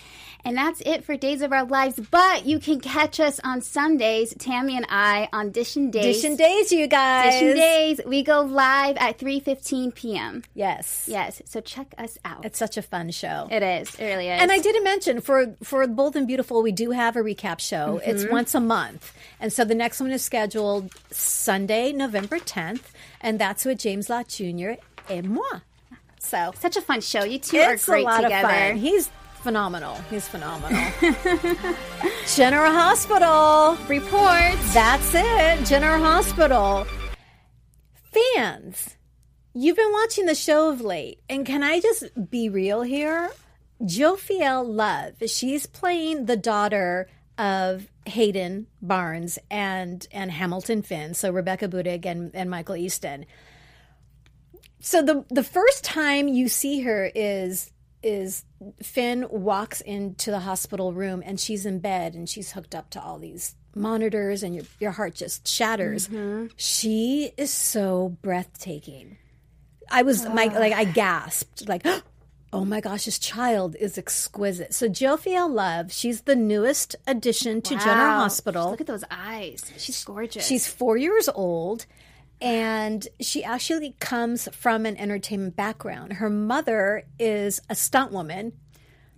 And 0.44 0.58
that's 0.58 0.82
it 0.88 1.04
for 1.04 1.16
Days 1.16 1.44
of 1.44 1.54
Our 1.54 1.66
Lives. 1.66 2.00
But 2.10 2.48
you 2.48 2.58
can 2.58 2.80
catch 2.80 3.20
us 3.20 3.40
on 3.44 3.62
Sundays, 3.62 4.34
Tammy 4.40 4.76
and 4.76 4.88
I, 4.90 5.30
on 5.32 5.52
Dish 5.52 5.76
and 5.76 5.94
Days. 5.94 6.16
Dish 6.16 6.24
and 6.24 6.36
Days, 6.36 6.72
you 6.72 6.88
guys. 6.88 7.34
Dish 7.34 7.42
and 7.44 7.56
Days. 7.56 8.02
We 8.08 8.24
go 8.24 8.42
live 8.42 8.98
at 8.98 9.20
3.15 9.20 9.94
p.m. 9.94 10.44
Yes. 10.56 11.06
Yes. 11.08 11.44
So 11.46 11.62
check 11.62 11.94
us 12.00 12.18
out. 12.26 12.44
It's 12.44 12.58
such 12.58 12.76
a 12.76 12.82
fun 12.82 13.12
show. 13.12 13.48
it 13.52 13.62
is. 13.62 13.94
It 14.00 14.04
really 14.04 14.30
is. 14.30 14.42
And 14.42 14.52
I 14.52 14.58
didn't 14.58 14.84
mention 14.84 15.22
for 15.22 15.56
for 15.62 15.86
Bold 15.86 16.16
and 16.16 16.26
Beautiful, 16.26 16.64
we 16.64 16.72
do 16.72 16.90
have 16.90 17.16
a 17.16 17.20
recap 17.20 17.60
show. 17.60 18.00
Mm-hmm. 18.02 18.10
It's 18.10 18.26
once 18.26 18.56
a 18.56 18.60
month, 18.60 19.14
and 19.40 19.54
so 19.54 19.64
the 19.64 19.76
next 19.76 20.00
one 20.02 20.10
is 20.10 20.24
scheduled 20.24 20.92
Sunday, 21.12 21.92
November 21.92 22.40
tenth, 22.40 22.92
and 23.22 23.40
that's 23.40 23.64
with 23.66 23.80
James 23.80 24.10
Lott 24.10 24.28
Jr. 24.28 24.72
and 25.10 25.30
moi. 25.30 25.62
So 26.20 26.52
Such 26.60 26.78
a 26.78 26.82
fun 26.82 27.02
show. 27.02 27.24
You 27.24 27.40
two 27.40 27.58
it's 27.58 27.88
are 27.88 27.92
great 27.94 28.02
a 28.04 28.06
lot 28.06 28.22
together. 28.22 28.48
of 28.48 28.54
fun. 28.72 28.76
He's 28.78 29.10
phenomenal. 29.42 29.96
He's 30.10 30.28
phenomenal. 30.28 30.80
General 32.36 32.72
Hospital. 32.72 33.78
Reports. 33.88 34.74
That's 34.74 35.12
it. 35.16 35.66
General 35.66 36.00
Hospital. 36.00 36.86
Fans, 38.36 38.98
you've 39.54 39.78
been 39.78 39.92
watching 39.94 40.26
the 40.26 40.36
show 40.36 40.70
of 40.70 40.82
late, 40.82 41.22
and 41.30 41.46
can 41.46 41.64
I 41.64 41.80
just 41.80 42.30
be 42.30 42.50
real 42.50 42.82
here? 42.82 43.32
Jophielle 43.82 44.68
Love, 44.68 45.14
she's 45.28 45.66
playing 45.66 46.26
the 46.26 46.36
daughter 46.38 47.08
of 47.42 47.88
Hayden 48.06 48.68
Barnes 48.84 49.40
and 49.50 50.08
and 50.12 50.32
Hamilton 50.32 50.84
Finn, 50.84 51.16
so 51.16 51.32
Rebecca 51.32 51.68
Budig 51.68 52.06
and, 52.06 52.30
and 52.36 52.52
Michael 52.52 52.76
Easton. 52.76 53.26
So 54.80 55.02
the 55.02 55.26
the 55.30 55.44
first 55.44 55.84
time 55.84 56.28
you 56.28 56.48
see 56.48 56.82
her 56.82 57.12
is 57.16 57.72
is 58.04 58.46
Finn 58.84 59.26
walks 59.30 59.82
into 59.82 60.30
the 60.30 60.42
hospital 60.42 60.94
room 60.94 61.24
and 61.26 61.40
she's 61.40 61.66
in 61.66 61.80
bed 61.80 62.14
and 62.14 62.30
she's 62.30 62.52
hooked 62.52 62.76
up 62.76 62.92
to 62.92 63.02
all 63.02 63.18
these 63.18 63.56
monitors 63.76 64.44
and 64.44 64.54
your 64.54 64.66
your 64.80 64.92
heart 64.92 65.16
just 65.16 65.48
shatters. 65.48 66.10
Mm-hmm. 66.10 66.48
She 66.58 67.32
is 67.38 67.52
so 67.52 68.18
breathtaking. 68.22 69.18
I 69.90 70.04
was 70.04 70.26
my 70.28 70.46
like 70.46 70.74
I 70.74 70.84
gasped 70.84 71.68
like 71.68 71.82
oh, 71.86 72.02
oh 72.54 72.66
my 72.66 72.82
gosh 72.82 73.06
this 73.06 73.18
child 73.20 73.76
is 73.80 73.98
exquisite. 73.98 74.74
So 74.74 74.88
Jophielle 74.90 75.50
Love, 75.52 75.92
she's 75.92 76.22
the 76.22 76.36
newest 76.36 76.96
addition 77.08 77.62
to 77.64 77.76
General 77.78 78.08
Wow. 78.08 78.20
Hospital. 78.22 78.72
Look 78.72 78.82
at 78.82 78.88
those 78.88 79.04
eyes. 79.10 79.64
She's 79.78 80.04
gorgeous. 80.04 80.46
She's 80.46 80.68
four 80.68 80.98
years 80.98 81.30
old, 81.34 81.86
and 82.42 83.08
she 83.20 83.44
actually 83.44 83.96
comes 84.00 84.50
from 84.52 84.86
an 84.86 84.98
entertainment 84.98 85.56
background. 85.56 86.14
Her 86.14 86.30
mother 86.30 87.04
is 87.20 87.62
a 87.70 87.76
stunt 87.76 88.12
woman. 88.12 88.54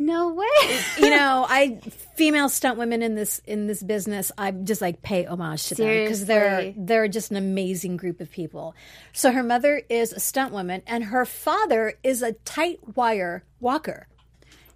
No 0.06 0.34
way. 0.34 0.80
You 0.98 1.10
know, 1.10 1.46
I 1.48 1.80
female 2.16 2.50
stunt 2.50 2.78
women 2.78 3.02
in 3.02 3.16
this 3.16 3.42
in 3.46 3.68
this 3.68 3.82
business. 3.82 4.32
I 4.38 4.52
just 4.52 4.82
like 4.82 5.02
pay 5.02 5.26
homage 5.26 5.68
to 5.70 5.76
them 5.76 5.88
because 5.88 6.26
they're 6.26 6.74
they're 6.76 7.08
just 7.08 7.32
an 7.32 7.38
amazing 7.38 7.98
group 7.98 8.20
of 8.22 8.32
people. 8.32 8.76
So 9.13 9.32
her 9.32 9.44
mother 9.44 9.82
is 9.89 10.13
a 10.13 10.20
stunt 10.20 10.54
woman, 10.54 10.82
and 10.88 11.06
her 11.06 11.26
father 11.26 11.94
is 12.04 12.22
a 12.22 12.34
tight 12.34 12.80
wire 12.96 13.44
walker. 13.60 14.08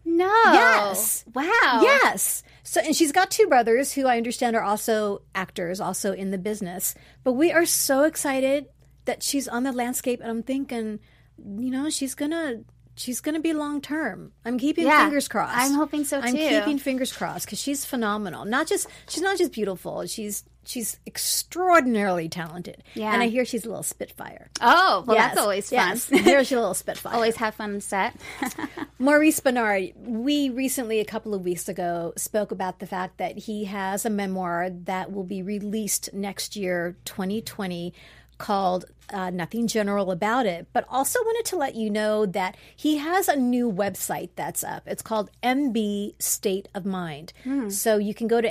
No. 0.05 0.25
Yes. 0.25 1.25
Wow. 1.33 1.81
Yes. 1.81 2.41
So, 2.63 2.79
and 2.79 2.95
she's 2.95 3.11
got 3.11 3.29
two 3.29 3.47
brothers 3.47 3.93
who 3.93 4.07
I 4.07 4.17
understand 4.17 4.55
are 4.55 4.63
also 4.63 5.21
actors, 5.35 5.81
also 5.81 6.13
in 6.13 6.31
the 6.31 6.37
business. 6.37 6.95
But 7.23 7.33
we 7.33 7.51
are 7.51 7.65
so 7.65 8.03
excited 8.03 8.67
that 9.05 9.21
she's 9.21 9.47
on 9.47 9.63
the 9.63 9.73
landscape, 9.73 10.21
and 10.21 10.29
I'm 10.29 10.43
thinking, 10.43 10.99
you 11.37 11.71
know, 11.71 11.89
she's 11.89 12.15
gonna. 12.15 12.61
She's 12.97 13.21
going 13.21 13.35
to 13.35 13.41
be 13.41 13.53
long 13.53 13.79
term. 13.79 14.33
I'm 14.43 14.57
keeping 14.57 14.85
Yeah. 14.87 15.03
fingers 15.05 15.27
crossed. 15.27 15.55
I'm 15.55 15.73
hoping 15.73 16.03
so, 16.03 16.19
too. 16.19 16.27
I'm 16.27 16.35
keeping 16.35 16.79
fingers 16.79 17.13
crossed 17.13 17.45
because 17.45 17.61
she's 17.61 17.85
phenomenal. 17.85 18.43
Not 18.43 18.67
just 18.67 18.87
she's 19.07 19.21
not 19.23 19.37
just 19.37 19.51
beautiful. 19.53 20.05
She's 20.07 20.43
she's 20.65 20.99
extraordinarily 21.07 22.27
talented. 22.27 22.83
Yeah. 22.93 23.13
And 23.13 23.21
I 23.23 23.27
hear 23.27 23.45
she's 23.45 23.63
a 23.65 23.69
little 23.69 23.83
spitfire. 23.83 24.49
Oh, 24.59 25.03
well, 25.07 25.15
Yes, 25.15 25.29
that's 25.29 25.39
always 25.41 25.69
fun. 25.69 25.75
yes. 25.77 26.11
I 26.11 26.17
hear 26.17 26.43
she's 26.43 26.57
a 26.57 26.59
little 26.59 26.73
spitfire. 26.73 27.13
always 27.13 27.37
have 27.37 27.55
fun 27.55 27.75
on 27.75 27.81
set. 27.81 28.15
Maurice 28.99 29.39
Benard, 29.39 29.93
we 29.97 30.49
recently, 30.49 30.99
a 30.99 31.05
couple 31.05 31.33
of 31.33 31.41
weeks 31.45 31.69
ago, 31.69 32.11
spoke 32.17 32.51
about 32.51 32.79
the 32.79 32.85
fact 32.87 33.17
that 33.17 33.37
he 33.37 33.65
has 33.65 34.05
a 34.05 34.09
memoir 34.09 34.69
that 34.69 35.11
will 35.13 35.23
be 35.23 35.41
released 35.41 36.09
next 36.13 36.55
year, 36.57 36.97
2020, 37.05 37.93
called 38.37 38.85
uh, 39.13 39.29
Nothing 39.29 39.67
General 39.67 40.11
About 40.11 40.45
It. 40.45 40.67
But 40.73 40.85
also 40.89 41.19
wanted 41.23 41.45
to 41.45 41.55
let 41.55 41.75
you 41.75 41.89
know 41.89 42.25
that 42.25 42.57
he 42.75 42.97
has 42.97 43.27
a 43.29 43.35
new 43.37 43.71
website 43.71 44.31
that's 44.35 44.63
up. 44.63 44.83
It's 44.85 45.01
called 45.01 45.31
MB 45.41 46.21
State 46.21 46.67
of 46.75 46.85
Mind. 46.85 47.31
So 47.69 47.97
you 47.97 48.13
can 48.13 48.27
go 48.27 48.41
to 48.41 48.49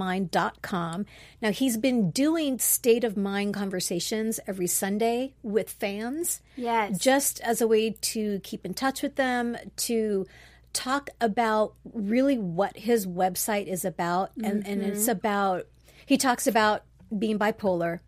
mbstateofmind.com. 0.00 1.06
Now, 1.42 1.50
he's 1.52 1.76
been 1.76 2.10
doing 2.10 2.58
state 2.58 3.04
of 3.04 3.16
mind 3.16 3.54
conversations 3.54 4.40
every 4.46 4.66
Sunday 4.66 5.34
with 5.42 5.70
fans 5.70 6.40
Yes. 6.56 6.98
just 6.98 7.40
as 7.40 7.60
a 7.60 7.66
way 7.68 7.90
to 7.90 8.40
keep 8.40 8.64
in 8.64 8.74
touch 8.74 9.02
with 9.02 9.16
them, 9.16 9.56
to 9.76 10.26
talk 10.72 11.10
about 11.20 11.74
really 11.92 12.38
what 12.38 12.76
his 12.76 13.06
website 13.06 13.66
is 13.66 13.84
about. 13.84 14.30
And, 14.42 14.66
and 14.66 14.82
it's 14.82 15.08
about, 15.08 15.66
he 16.04 16.16
talks 16.16 16.46
about 16.46 16.82
being 17.16 17.38
bipolar. 17.38 18.00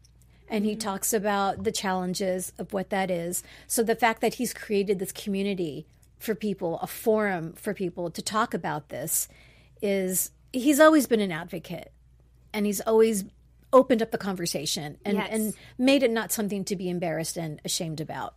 And 0.50 0.64
he 0.64 0.76
talks 0.76 1.12
about 1.12 1.64
the 1.64 1.72
challenges 1.72 2.52
of 2.58 2.72
what 2.72 2.90
that 2.90 3.11
is. 3.11 3.42
So 3.66 3.82
the 3.82 3.94
fact 3.94 4.20
that 4.22 4.34
he's 4.34 4.54
created 4.54 4.98
this 4.98 5.12
community 5.12 5.87
for 6.18 6.34
people, 6.34 6.78
a 6.80 6.87
forum 6.87 7.52
for 7.52 7.74
people 7.74 8.11
to 8.11 8.22
talk 8.22 8.54
about 8.54 8.88
this, 8.88 9.28
is 9.82 10.30
he's 10.52 10.80
always 10.80 11.06
been 11.06 11.20
an 11.20 11.30
advocate 11.32 11.92
and 12.52 12.66
he's 12.66 12.80
always 12.80 13.24
opened 13.72 14.00
up 14.00 14.11
the 14.11 14.18
conversation 14.18 14.96
and, 15.04 15.18
Yes. 15.18 15.28
and 15.30 15.54
made 15.76 16.02
it 16.02 16.11
not 16.11 16.32
something 16.32 16.64
to 16.64 16.74
be 16.76 16.88
embarrassed 16.88 17.37
and 17.37 17.61
ashamed 17.64 18.00
about. 18.00 18.34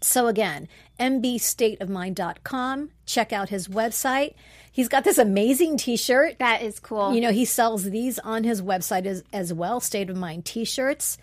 So 0.00 0.26
again, 0.26 0.68
mbstateofmind.com. 1.00 2.90
Check 3.06 3.32
out 3.32 3.48
his 3.48 3.68
website. 3.68 4.34
He's 4.70 4.88
got 4.88 5.04
this 5.04 5.18
amazing 5.18 5.78
t-shirt. 5.78 6.38
that 6.38 6.62
is 6.62 6.78
cool. 6.80 7.14
You 7.14 7.20
know, 7.20 7.32
he 7.32 7.44
sells 7.44 7.84
these 7.84 8.18
on 8.18 8.44
his 8.44 8.60
website 8.60 9.06
as, 9.06 9.24
as 9.32 9.52
well, 9.52 9.80
State 9.80 10.10
of 10.10 10.16
Mind 10.16 10.44
t-shirts. 10.44 11.16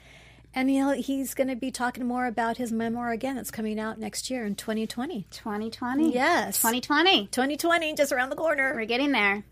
And 0.56 0.70
he'll, 0.70 0.92
he's 0.92 1.34
going 1.34 1.48
to 1.48 1.56
be 1.56 1.72
talking 1.72 2.06
more 2.06 2.28
about 2.28 2.58
his 2.58 2.72
memoir 2.72 3.12
again. 3.12 3.36
That's 3.36 3.52
coming 3.52 3.80
out 3.80 4.00
next 4.00 4.30
year 4.30 4.46
in 4.46 4.56
2020. 4.56 5.26
2020. 5.32 6.14
Yes. 6.14 6.58
2020. 6.58 7.28
2020, 7.28 7.96
just 7.96 8.12
around 8.12 8.30
the 8.30 8.36
corner. 8.36 8.74
We're 8.76 8.86
getting 8.86 9.12
there. 9.12 9.44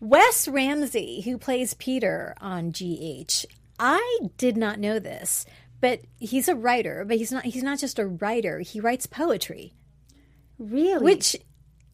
Wes 0.00 0.46
Ramsey, 0.46 1.22
who 1.22 1.38
plays 1.38 1.74
Peter 1.74 2.34
on 2.40 2.70
GH, 2.70 3.46
I 3.80 4.18
did 4.36 4.56
not 4.56 4.78
know 4.78 5.00
this, 5.00 5.44
but 5.80 6.00
he's 6.18 6.48
a 6.48 6.54
writer. 6.54 7.04
But 7.06 7.18
he's 7.18 7.32
not. 7.32 7.44
He's 7.44 7.62
not 7.62 7.78
just 7.78 7.98
a 7.98 8.06
writer. 8.06 8.60
He 8.60 8.80
writes 8.80 9.06
poetry, 9.06 9.74
Really? 10.58 11.02
which 11.04 11.36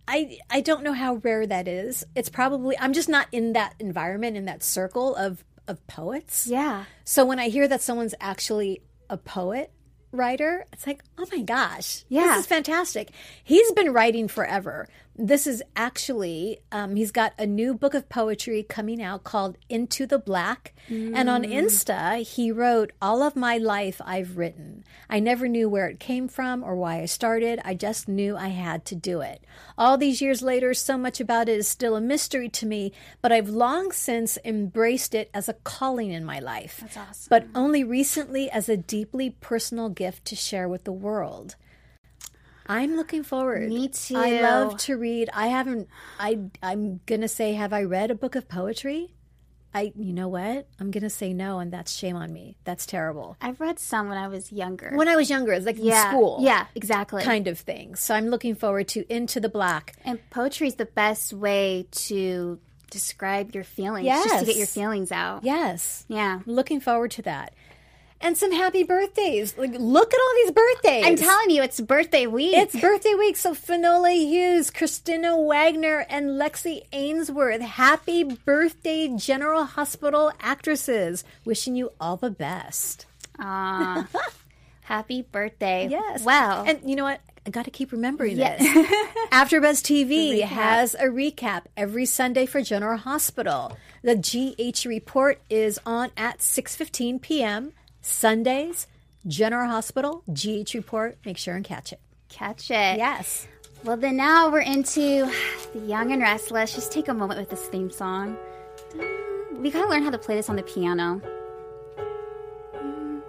I 0.09 0.39
I 0.51 0.61
don't 0.61 0.83
know 0.83 0.93
how 0.93 1.15
rare 1.17 1.47
that 1.47 1.69
is. 1.69 2.05
It's 2.15 2.29
probably 2.29 2.79
I'm 2.79 2.93
just 2.93 3.09
not 3.09 3.27
in 3.33 3.53
that 3.55 3.75
environment 3.79 4.37
in 4.37 4.47
that 4.47 4.63
circle 4.63 5.15
of 5.17 5.45
of 5.69 5.87
poets. 5.87 6.47
Yeah. 6.47 6.85
So 7.05 7.25
when 7.25 7.39
I 7.39 7.49
hear 7.49 7.67
that 7.69 7.81
someone's 7.83 8.15
actually 8.21 8.83
a 9.09 9.17
poet 9.17 9.71
writer, 10.13 10.65
it's 10.73 10.87
like, 10.87 11.03
oh 11.19 11.27
my 11.33 11.41
gosh, 11.43 12.05
Yeah. 12.09 12.29
this 12.29 12.41
is 12.41 12.47
fantastic. 12.47 13.11
He's 13.43 13.73
been 13.73 13.93
writing 13.93 14.29
forever. 14.29 14.89
This 15.17 15.47
is 15.47 15.63
actually, 15.77 16.59
um, 16.73 16.97
he's 16.97 17.13
got 17.13 17.35
a 17.39 17.47
new 17.47 17.73
book 17.75 17.95
of 17.95 18.09
poetry 18.09 18.65
coming 18.65 19.01
out 19.01 19.23
called 19.23 19.57
Into 19.69 20.07
the 20.07 20.19
Black. 20.19 20.75
And 20.89 21.31
on 21.31 21.45
Insta, 21.45 22.23
he 22.23 22.51
wrote, 22.51 22.93
All 23.01 23.23
of 23.23 23.37
my 23.37 23.57
life 23.57 24.01
I've 24.05 24.37
written. 24.37 24.85
I 25.09 25.21
never 25.21 25.47
knew 25.47 25.69
where 25.69 25.89
it 25.89 26.01
came 26.01 26.27
from 26.27 26.65
or 26.65 26.75
why 26.75 27.01
I 27.01 27.05
started. 27.07 27.61
I 27.65 27.75
just 27.75 28.09
knew 28.09 28.37
I 28.37 28.49
had 28.49 28.85
to 28.87 28.97
do 28.97 29.21
it. 29.21 29.45
All 29.79 29.97
these 29.97 30.21
years 30.21 30.43
later, 30.43 30.75
so 30.75 30.99
much 30.99 31.21
about 31.21 31.49
it 31.49 31.59
is 31.59 31.69
still 31.69 31.95
a 31.95 32.01
mystery 32.01 32.49
to 32.49 32.67
me, 32.67 32.93
but 33.23 33.33
I've 33.33 33.49
long 33.49 33.93
since 33.93 34.37
embraced 34.45 35.15
it 35.15 35.31
as 35.33 35.49
a 35.49 35.55
calling 35.55 36.11
in 36.11 36.25
my 36.25 36.41
life. 36.41 36.79
That's 36.81 36.97
awesome. 36.97 37.27
But 37.31 37.47
only 37.55 37.85
recently 37.85 38.51
as 38.51 38.69
a 38.69 38.77
deeply 38.77 39.31
personal 39.31 39.89
gift 39.89 40.25
to 40.27 40.37
share 40.37 40.69
with 40.69 40.85
the 40.85 40.93
world. 40.93 41.57
I'm 42.67 42.97
looking 42.97 43.23
forward. 43.23 43.69
Me 43.69 43.89
too. 43.89 44.17
I 44.17 44.41
love 44.41 44.77
to 44.79 44.97
read. 44.97 45.31
I 45.33 45.49
haven't 45.49 45.89
I 46.19 46.39
I'm 46.63 47.01
going 47.07 47.21
to 47.21 47.29
say 47.29 47.53
have 47.55 47.73
I 47.73 47.83
read 47.83 48.11
a 48.11 48.15
book 48.15 48.35
of 48.35 48.49
poetry? 48.49 49.15
I 49.75 49.93
you 49.97 50.13
know 50.13 50.29
what? 50.29 50.69
I'm 50.81 50.91
going 50.91 51.03
to 51.03 51.11
say 51.11 51.33
no 51.33 51.59
and 51.59 51.73
that's 51.73 51.93
shame 51.93 52.17
on 52.17 52.33
me. 52.33 52.57
That's 52.65 52.87
terrible. 52.87 53.37
I've 53.41 53.61
read 53.61 53.79
some 53.79 54.09
when 54.09 54.19
I 54.19 54.29
was 54.29 54.53
younger. 54.53 54.93
When 54.95 55.09
I 55.09 55.17
was 55.17 55.29
younger, 55.29 55.53
it 55.53 55.57
was 55.57 55.67
like 55.67 55.79
yeah. 55.79 56.07
in 56.07 56.11
school. 56.11 56.39
Yeah, 56.41 56.67
exactly. 56.75 57.23
Kind 57.23 57.49
of 57.49 57.59
thing. 57.59 57.97
So 57.97 58.15
I'm 58.15 58.29
looking 58.29 58.55
forward 58.55 58.89
to 58.89 59.05
Into 59.13 59.41
the 59.41 59.49
Black. 59.49 59.95
And 60.05 60.19
poetry 60.31 60.69
is 60.69 60.77
the 60.77 60.87
best 60.87 61.33
way 61.33 61.87
to 61.91 62.61
describe 62.95 63.55
your 63.57 63.65
feelings, 63.65 64.07
just 64.07 64.39
to 64.39 64.47
get 64.47 64.57
your 64.57 64.69
feelings 64.69 65.11
out. 65.11 65.43
Yes. 65.43 66.05
Yeah. 66.09 66.41
Looking 66.47 66.79
forward 66.81 67.11
to 67.13 67.23
that. 67.23 67.53
And 68.25 68.39
some 68.39 68.53
happy 68.53 68.83
birthdays. 68.85 69.57
Like 69.59 69.73
look 69.79 70.15
at 70.15 70.19
all 70.19 70.35
these 70.43 70.51
birthdays. 70.51 71.05
I'm 71.07 71.17
telling 71.17 71.51
you, 71.51 71.63
it's 71.63 71.79
birthday 71.79 72.27
week. 72.27 72.57
It's 72.57 72.75
birthday 72.75 73.13
week, 73.13 73.37
so 73.37 73.53
Finola 73.55 74.11
Hughes, 74.13 74.71
Kristina 74.71 75.47
Wagner, 75.47 76.07
and 76.09 76.31
Lexi 76.31 76.85
Ainsworth. 76.93 77.61
Happy 77.61 78.25
birthday, 78.25 79.15
General 79.15 79.65
Hospital 79.65 80.33
actresses. 80.41 81.23
Wishing 81.45 81.77
you 81.77 81.93
all 82.01 82.17
the 82.17 82.31
best. 82.31 83.05
Aw. 83.39 84.09
happy 84.85 85.21
birthday. 85.21 85.89
Yes. 85.91 86.25
Wow. 86.25 86.65
And 86.67 86.81
you 86.89 86.97
know 86.97 87.05
what? 87.05 87.21
I 87.47 87.51
got 87.51 87.67
to 87.67 87.71
keep 87.71 87.93
remembering 87.93 88.39
Yes. 88.39 88.59
this. 88.59 88.87
AfterBuzz 89.33 89.83
TV 89.83 90.41
has 90.41 90.95
a 90.95 91.09
recap 91.09 91.65
every 91.77 92.07
Sunday 92.07 92.47
for 92.47 92.63
General 92.63 92.97
Hospital. 92.97 93.77
The 94.03 94.17
GH 94.17 94.87
report 94.87 95.43
is 95.51 95.79
on 95.85 96.11
at 96.17 96.39
6:15 96.39 97.21
p.m. 97.21 97.73
Sundays. 98.05 98.87
General 99.27 99.69
Hospital 99.69 100.23
GH 100.33 100.75
report. 100.75 101.17
Make 101.25 101.39
sure 101.39 101.55
and 101.55 101.65
catch 101.65 101.93
it. 101.93 102.01
Catch 102.29 102.71
it. 102.71 102.99
Yes. 102.99 103.47
Well, 103.83 103.97
then 103.97 104.17
now 104.17 104.51
we're 104.51 104.61
into 104.61 105.31
the 105.73 105.79
Young 105.79 106.13
and 106.13 106.21
Restless. 106.21 106.75
Just 106.75 106.93
take 106.93 107.09
a 107.09 107.15
moment 107.15 107.41
with 107.41 107.49
this 107.49 107.67
theme 107.69 107.91
song. 107.91 108.37
We 109.53 109.71
gotta 109.71 109.89
learn 109.89 110.03
how 110.03 110.11
to 110.11 110.19
play 110.19 110.37
this 110.37 110.51
on 110.51 110.57
the 110.57 110.63
piano. 110.63 111.23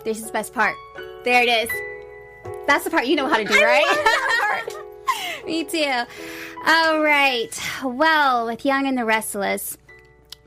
This 0.04 0.20
is 0.20 0.26
the 0.26 0.34
best 0.34 0.54
part. 0.54 0.76
There 1.24 1.42
it 1.42 1.50
is. 1.50 1.70
That's 2.68 2.84
the 2.84 2.90
part 2.90 3.08
you 3.08 3.16
know 3.16 3.28
how 3.28 3.38
to 3.38 3.46
do, 3.46 3.54
right? 3.64 4.68
Me 5.46 5.64
too. 5.64 6.04
All 6.66 7.02
right. 7.02 7.50
Well, 7.84 8.48
with 8.48 8.66
Young 8.66 8.88
and 8.88 8.98
the 8.98 9.06
Restless, 9.06 9.78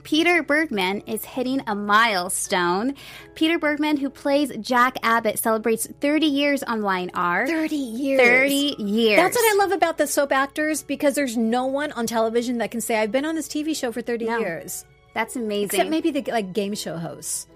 Peter 0.08 0.42
Bergman 0.42 1.02
is 1.02 1.22
hitting 1.22 1.60
a 1.66 1.74
milestone. 1.74 2.94
Peter 3.34 3.58
Bergman, 3.58 3.98
who 3.98 4.08
plays 4.08 4.50
Jack 4.58 4.96
Abbott, 5.02 5.38
celebrates 5.38 5.86
30 6.00 6.24
years 6.24 6.62
on 6.62 6.80
YNR. 6.80 7.46
30 7.46 7.76
years. 7.76 8.18
30 8.18 8.82
years. 8.82 9.18
That's 9.18 9.36
what 9.36 9.52
I 9.54 9.56
love 9.58 9.72
about 9.72 9.98
the 9.98 10.06
soap 10.06 10.32
actors 10.32 10.82
because 10.82 11.14
there's 11.14 11.36
no 11.36 11.66
one 11.66 11.92
on 11.92 12.06
television 12.06 12.56
that 12.56 12.70
can 12.70 12.80
say 12.80 12.96
I've 12.98 13.12
been 13.12 13.26
on 13.26 13.34
this 13.34 13.48
TV 13.48 13.76
show 13.76 13.92
for 13.92 14.00
30 14.00 14.24
No. 14.24 14.38
years. 14.38 14.86
That's 15.12 15.36
amazing. 15.36 15.64
Except 15.78 15.90
maybe 15.90 16.10
the 16.10 16.22
like 16.32 16.54
game 16.54 16.74
show 16.74 16.96
hosts. 16.96 17.46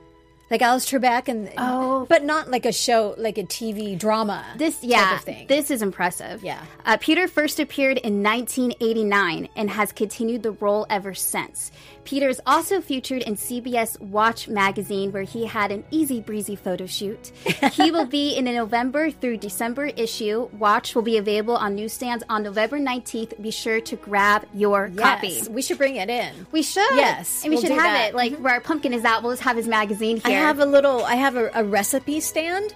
Like 0.50 0.60
Alex 0.60 0.84
Trebek 0.84 1.28
and 1.28 1.50
Oh. 1.56 2.04
but 2.10 2.24
not 2.24 2.50
like 2.50 2.66
a 2.66 2.72
show 2.72 3.14
like 3.16 3.38
a 3.38 3.44
TV 3.44 3.98
drama. 3.98 4.44
This, 4.58 4.80
type 4.80 4.90
yeah, 4.90 5.14
of 5.16 5.22
thing. 5.22 5.46
this 5.46 5.70
is 5.70 5.80
impressive. 5.80 6.44
Yeah. 6.44 6.62
Uh, 6.84 6.98
Peter 7.00 7.26
first 7.26 7.58
appeared 7.58 7.96
in 7.96 8.22
1989 8.22 9.48
and 9.56 9.70
has 9.70 9.92
continued 9.92 10.42
the 10.42 10.50
role 10.50 10.84
ever 10.90 11.14
since. 11.14 11.72
Peter 12.04 12.28
is 12.28 12.40
also 12.46 12.80
featured 12.80 13.22
in 13.22 13.36
CBS 13.36 14.00
Watch 14.00 14.48
magazine, 14.48 15.12
where 15.12 15.22
he 15.22 15.46
had 15.46 15.70
an 15.70 15.84
easy 15.90 16.20
breezy 16.20 16.56
photo 16.56 16.86
shoot. 16.86 17.32
he 17.72 17.90
will 17.90 18.06
be 18.06 18.34
in 18.34 18.46
a 18.46 18.52
November 18.52 19.10
through 19.10 19.38
December 19.38 19.86
issue. 19.86 20.48
Watch 20.58 20.94
will 20.94 21.02
be 21.02 21.16
available 21.16 21.56
on 21.56 21.74
newsstands 21.74 22.24
on 22.28 22.42
November 22.42 22.78
19th. 22.78 23.40
Be 23.40 23.50
sure 23.50 23.80
to 23.80 23.96
grab 23.96 24.46
your 24.54 24.88
copy. 24.90 25.42
We 25.48 25.62
should 25.62 25.78
bring 25.78 25.96
it 25.96 26.10
in. 26.10 26.46
We 26.50 26.62
should. 26.62 26.94
Yes, 26.94 27.44
And 27.44 27.50
we 27.50 27.56
we'll 27.56 27.62
should 27.62 27.72
have 27.72 27.82
that. 27.82 28.08
it. 28.10 28.14
Like, 28.14 28.32
mm-hmm. 28.32 28.42
where 28.42 28.54
our 28.54 28.60
pumpkin 28.60 28.92
is 28.92 29.04
out, 29.04 29.22
we'll 29.22 29.32
just 29.32 29.42
have 29.42 29.56
his 29.56 29.68
magazine 29.68 30.16
here. 30.16 30.36
I 30.36 30.40
have 30.40 30.58
a 30.58 30.66
little 30.66 31.04
I 31.04 31.14
have 31.14 31.36
a, 31.36 31.50
a 31.54 31.64
recipe 31.64 32.20
stand 32.20 32.74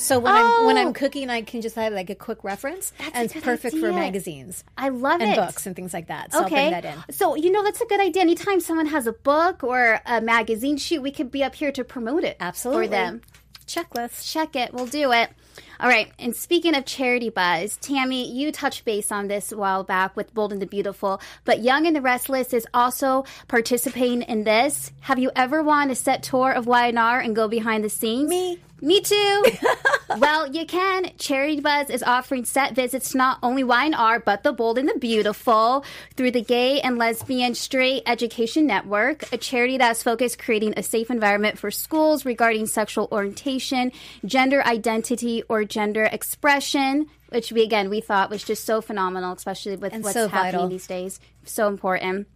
So 0.00 0.18
when 0.18 0.32
I'm 0.34 0.66
when 0.66 0.78
Oh. 0.78 0.80
I'm 0.80 0.92
cooking, 0.94 1.28
I 1.28 1.42
can 1.42 1.60
just 1.60 1.76
have 1.76 1.92
like 1.92 2.08
a 2.08 2.14
quick 2.14 2.42
reference, 2.42 2.92
That's 2.98 3.10
and 3.14 3.24
it's 3.30 3.44
perfect 3.44 3.76
for 3.76 3.92
magazines 3.92 4.64
I 4.78 4.88
love 4.88 5.20
it. 5.20 5.24
and 5.24 5.32
it. 5.32 5.36
books 5.36 5.66
and 5.66 5.76
things 5.76 5.92
like 5.92 6.06
that. 6.08 6.32
So 6.32 6.38
I'll 6.38 6.44
Okay. 6.46 6.70
bring 6.70 6.70
that 6.70 6.84
in. 6.86 7.14
So, 7.14 7.34
you 7.36 7.52
know, 7.52 7.62
that's 7.62 7.80
a 7.82 7.86
good 7.86 8.00
idea. 8.00 8.22
Anytime 8.22 8.60
someone 8.60 8.86
has 8.86 9.06
a 9.06 9.12
book 9.12 9.62
or 9.62 10.00
a 10.06 10.20
magazine 10.22 10.78
shoot, 10.78 11.02
we 11.02 11.10
could 11.10 11.30
be 11.30 11.44
up 11.44 11.54
here 11.54 11.70
to 11.72 11.84
promote 11.84 12.24
it 12.24 12.38
Absolutely. 12.40 12.86
for 12.86 12.90
them. 12.90 13.20
Checklist. 13.66 14.30
Check 14.32 14.56
it. 14.56 14.72
We'll 14.72 14.86
do 14.86 15.12
it. 15.12 15.30
All 15.80 15.88
right. 15.88 16.12
And 16.18 16.36
speaking 16.36 16.74
of 16.74 16.84
charity 16.84 17.30
buzz, 17.30 17.78
Tammy, 17.78 18.30
you 18.30 18.52
touched 18.52 18.84
base 18.84 19.10
on 19.10 19.28
this 19.28 19.50
a 19.50 19.56
while 19.56 19.82
back 19.82 20.14
with 20.14 20.34
Bold 20.34 20.52
and 20.52 20.60
the 20.60 20.66
Beautiful, 20.66 21.22
but 21.46 21.62
Young 21.62 21.86
and 21.86 21.96
the 21.96 22.02
Restless 22.02 22.52
is 22.52 22.66
also 22.74 23.24
participating 23.48 24.20
in 24.20 24.44
this. 24.44 24.92
Have 25.00 25.18
you 25.18 25.30
ever 25.34 25.62
won 25.62 25.90
a 25.90 25.94
set 25.94 26.22
tour 26.22 26.52
of 26.52 26.66
YNR 26.66 27.24
and 27.24 27.34
go 27.34 27.48
behind 27.48 27.82
the 27.82 27.88
scenes? 27.88 28.28
Me. 28.28 28.58
Me 28.82 29.00
too. 29.00 29.44
well, 30.18 30.50
you 30.50 30.64
can. 30.64 31.10
Charity 31.18 31.60
Buzz 31.60 31.90
is 31.90 32.02
offering 32.02 32.46
set 32.46 32.74
visits 32.74 33.10
to 33.10 33.18
not 33.18 33.38
only 33.42 33.62
YNR, 33.62 34.24
but 34.24 34.42
the 34.42 34.52
Bold 34.52 34.78
and 34.78 34.88
the 34.88 34.98
Beautiful 34.98 35.84
through 36.16 36.30
the 36.30 36.40
Gay 36.40 36.80
and 36.80 36.96
Lesbian 36.96 37.54
Straight 37.54 38.02
Education 38.06 38.66
Network, 38.66 39.30
a 39.32 39.36
charity 39.36 39.76
that's 39.76 40.02
focused 40.02 40.38
creating 40.38 40.74
a 40.76 40.82
safe 40.82 41.10
environment 41.10 41.58
for 41.58 41.70
schools 41.70 42.24
regarding 42.24 42.66
sexual 42.66 43.06
orientation, 43.12 43.92
gender 44.24 44.64
identity, 44.64 45.42
or 45.48 45.64
gender 45.70 46.04
expression. 46.04 47.06
Which 47.30 47.52
we 47.52 47.62
again 47.62 47.88
we 47.88 48.00
thought 48.00 48.28
was 48.28 48.42
just 48.44 48.64
so 48.64 48.80
phenomenal, 48.80 49.32
especially 49.32 49.76
with 49.76 49.94
And 49.94 50.02
what's 50.04 50.14
so 50.14 50.28
happening 50.28 50.52
vital. 50.52 50.68
these 50.68 50.86
days. 50.86 51.20
So 51.44 51.68
important. 51.68 52.26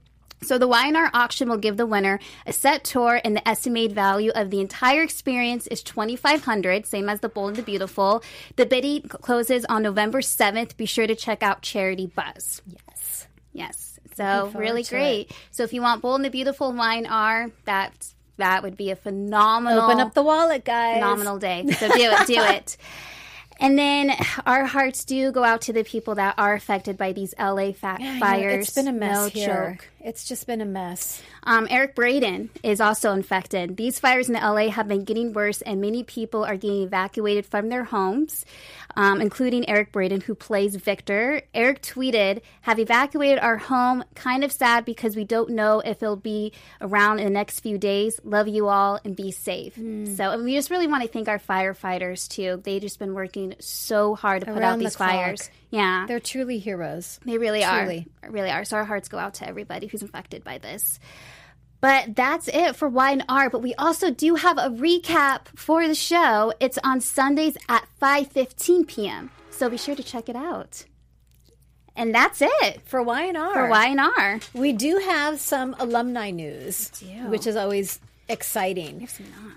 So 0.42 0.58
the 0.58 0.68
YNR 0.68 1.08
auction 1.14 1.48
will 1.48 1.56
give 1.56 1.76
the 1.78 1.86
winner 1.86 2.18
a 2.46 2.52
set 2.52 2.84
tour, 2.84 3.18
and 3.24 3.34
the 3.34 3.48
estimated 3.48 3.92
value 3.94 4.30
of 4.34 4.50
the 4.50 4.60
entire 4.60 5.02
experience 5.02 5.66
is 5.68 5.82
twenty 5.82 6.16
five 6.16 6.44
hundred, 6.44 6.86
same 6.86 7.08
as 7.08 7.20
the 7.20 7.28
Bold 7.28 7.48
and 7.50 7.56
the 7.56 7.62
Beautiful. 7.62 8.22
The 8.56 8.66
bidding 8.66 9.02
closes 9.08 9.64
on 9.66 9.82
November 9.82 10.22
seventh. 10.22 10.76
Be 10.76 10.86
sure 10.86 11.06
to 11.06 11.14
check 11.14 11.42
out 11.42 11.62
Charity 11.62 12.06
Buzz. 12.06 12.62
Yes. 12.66 13.26
Yes, 13.52 13.98
so 14.16 14.50
really 14.54 14.82
great. 14.82 15.30
So 15.52 15.62
if 15.62 15.72
you 15.72 15.80
want 15.80 16.02
Bold 16.02 16.16
and 16.16 16.24
the 16.24 16.30
Beautiful 16.30 16.72
YNR, 16.72 17.52
that 17.66 17.92
that 18.36 18.62
would 18.64 18.76
be 18.76 18.90
a 18.90 18.96
phenomenal 18.96 19.82
Open 19.84 20.00
up 20.00 20.12
the 20.12 20.22
wallet, 20.24 20.64
guys. 20.64 20.96
phenomenal 20.96 21.38
day. 21.38 21.64
So 21.78 21.86
do 21.88 21.94
it, 21.96 22.26
do 22.26 22.34
it. 22.42 22.76
And 23.60 23.78
then 23.78 24.12
our 24.46 24.64
hearts 24.66 25.04
do 25.04 25.30
go 25.32 25.44
out 25.44 25.62
to 25.62 25.72
the 25.72 25.84
people 25.84 26.16
that 26.16 26.34
are 26.38 26.54
affected 26.54 26.96
by 26.96 27.12
these 27.12 27.34
LA 27.38 27.72
fa- 27.72 27.98
know, 28.00 28.18
fires. 28.18 28.66
It's 28.66 28.74
been 28.74 28.88
a 28.88 28.92
mess 28.92 29.16
no 29.16 29.28
here. 29.28 29.76
joke. 29.78 29.88
It's 30.04 30.26
just 30.26 30.46
been 30.46 30.60
a 30.60 30.66
mess. 30.66 31.22
Um, 31.44 31.66
Eric 31.70 31.94
Braeden 31.94 32.50
is 32.62 32.78
also 32.78 33.12
infected. 33.12 33.78
These 33.78 33.98
fires 33.98 34.28
in 34.28 34.34
LA 34.34 34.68
have 34.68 34.86
been 34.86 35.04
getting 35.04 35.32
worse, 35.32 35.62
and 35.62 35.80
many 35.80 36.02
people 36.04 36.44
are 36.44 36.58
getting 36.58 36.82
evacuated 36.82 37.46
from 37.46 37.70
their 37.70 37.84
homes, 37.84 38.44
um, 38.96 39.22
including 39.22 39.66
Eric 39.66 39.92
Braeden, 39.92 40.20
who 40.20 40.34
plays 40.34 40.76
Victor. 40.76 41.40
Eric 41.54 41.80
tweeted, 41.80 42.42
Have 42.60 42.78
evacuated 42.78 43.38
our 43.38 43.56
home. 43.56 44.04
Kind 44.14 44.44
of 44.44 44.52
sad 44.52 44.84
because 44.84 45.16
we 45.16 45.24
don't 45.24 45.48
know 45.48 45.80
if 45.80 46.02
it'll 46.02 46.16
be 46.16 46.52
around 46.82 47.20
in 47.20 47.24
the 47.24 47.30
next 47.30 47.60
few 47.60 47.78
days. 47.78 48.20
Love 48.24 48.46
you 48.46 48.68
all 48.68 49.00
and 49.06 49.16
be 49.16 49.30
safe. 49.30 49.74
Hmm. 49.74 50.04
So, 50.14 50.32
and 50.32 50.44
we 50.44 50.54
just 50.54 50.70
really 50.70 50.86
want 50.86 51.02
to 51.02 51.08
thank 51.08 51.28
our 51.28 51.38
firefighters, 51.38 52.28
too. 52.28 52.60
They've 52.62 52.82
just 52.82 52.98
been 52.98 53.14
working 53.14 53.54
so 53.58 54.14
hard 54.14 54.40
to 54.40 54.46
put 54.48 54.56
out 54.56 54.60
Around 54.60 54.78
the 54.80 54.84
these 54.84 54.96
clock. 54.96 55.10
fires. 55.10 55.50
Yeah. 55.74 56.04
They're 56.06 56.20
truly 56.20 56.58
heroes. 56.58 57.18
They 57.24 57.36
really 57.38 57.62
Truly. 57.62 58.06
are. 58.22 58.30
Really 58.30 58.50
are. 58.50 58.64
So 58.64 58.76
our 58.76 58.84
hearts 58.84 59.08
go 59.08 59.18
out 59.18 59.34
to 59.34 59.48
everybody 59.48 59.86
who's 59.88 60.02
infected 60.02 60.44
by 60.44 60.58
this. 60.58 61.00
But 61.80 62.14
that's 62.16 62.48
it 62.48 62.76
for 62.76 62.88
Y&R. 62.88 63.50
But 63.50 63.60
we 63.62 63.74
also 63.74 64.10
do 64.10 64.36
have 64.36 64.56
a 64.56 64.68
recap 64.70 65.48
for 65.56 65.86
the 65.86 65.94
show. 65.94 66.52
It's 66.60 66.78
on 66.84 67.00
Sundays 67.00 67.56
at 67.68 67.86
5.15 68.00 68.86
p.m. 68.86 69.30
So 69.50 69.68
be 69.68 69.76
sure 69.76 69.94
to 69.96 70.02
check 70.02 70.28
it 70.28 70.36
out. 70.36 70.84
And 71.96 72.14
that's 72.14 72.40
it 72.42 72.80
For 72.84 73.02
Y&R. 73.02 73.52
for 73.52 73.68
Y&R. 73.68 74.40
We 74.54 74.72
do 74.72 74.98
have 75.04 75.38
some 75.40 75.76
alumni 75.78 76.30
news, 76.30 76.90
which 77.28 77.46
is 77.46 77.54
always 77.56 78.00
exciting. 78.28 79.06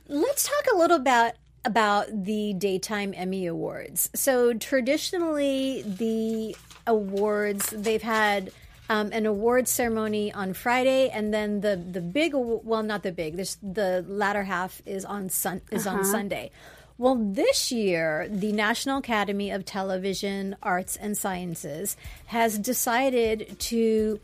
Let's 0.08 0.44
talk 0.48 0.66
a 0.74 0.78
little 0.78 0.98
about 0.98 1.34
about 1.68 2.08
the 2.24 2.54
daytime 2.54 3.14
Emmy 3.16 3.46
Awards. 3.46 4.10
So 4.16 4.54
traditionally, 4.54 5.84
the 5.86 6.56
awards 6.88 7.70
they've 7.72 8.02
had 8.02 8.52
um, 8.90 9.12
an 9.12 9.26
award 9.26 9.68
ceremony 9.68 10.32
on 10.32 10.54
Friday, 10.54 11.10
and 11.10 11.34
then 11.34 11.60
the 11.60 11.76
the 11.76 12.00
big 12.00 12.32
well, 12.34 12.84
not 12.84 13.04
the 13.04 13.12
big. 13.12 13.36
This 13.36 13.58
the 13.62 14.06
latter 14.08 14.44
half 14.44 14.82
is 14.86 15.04
on 15.04 15.30
sun 15.30 15.62
is 15.70 15.86
on 15.86 16.06
Sunday. 16.06 16.52
Well, 16.98 17.16
this 17.16 17.72
year, 17.72 18.28
the 18.30 18.54
National 18.54 19.00
Academy 19.00 19.52
of 19.52 19.66
Television 19.66 20.56
Arts 20.64 20.96
and 20.96 21.16
Sciences 21.16 21.96
has 22.28 22.58
decided 22.58 23.60
to 23.60 24.20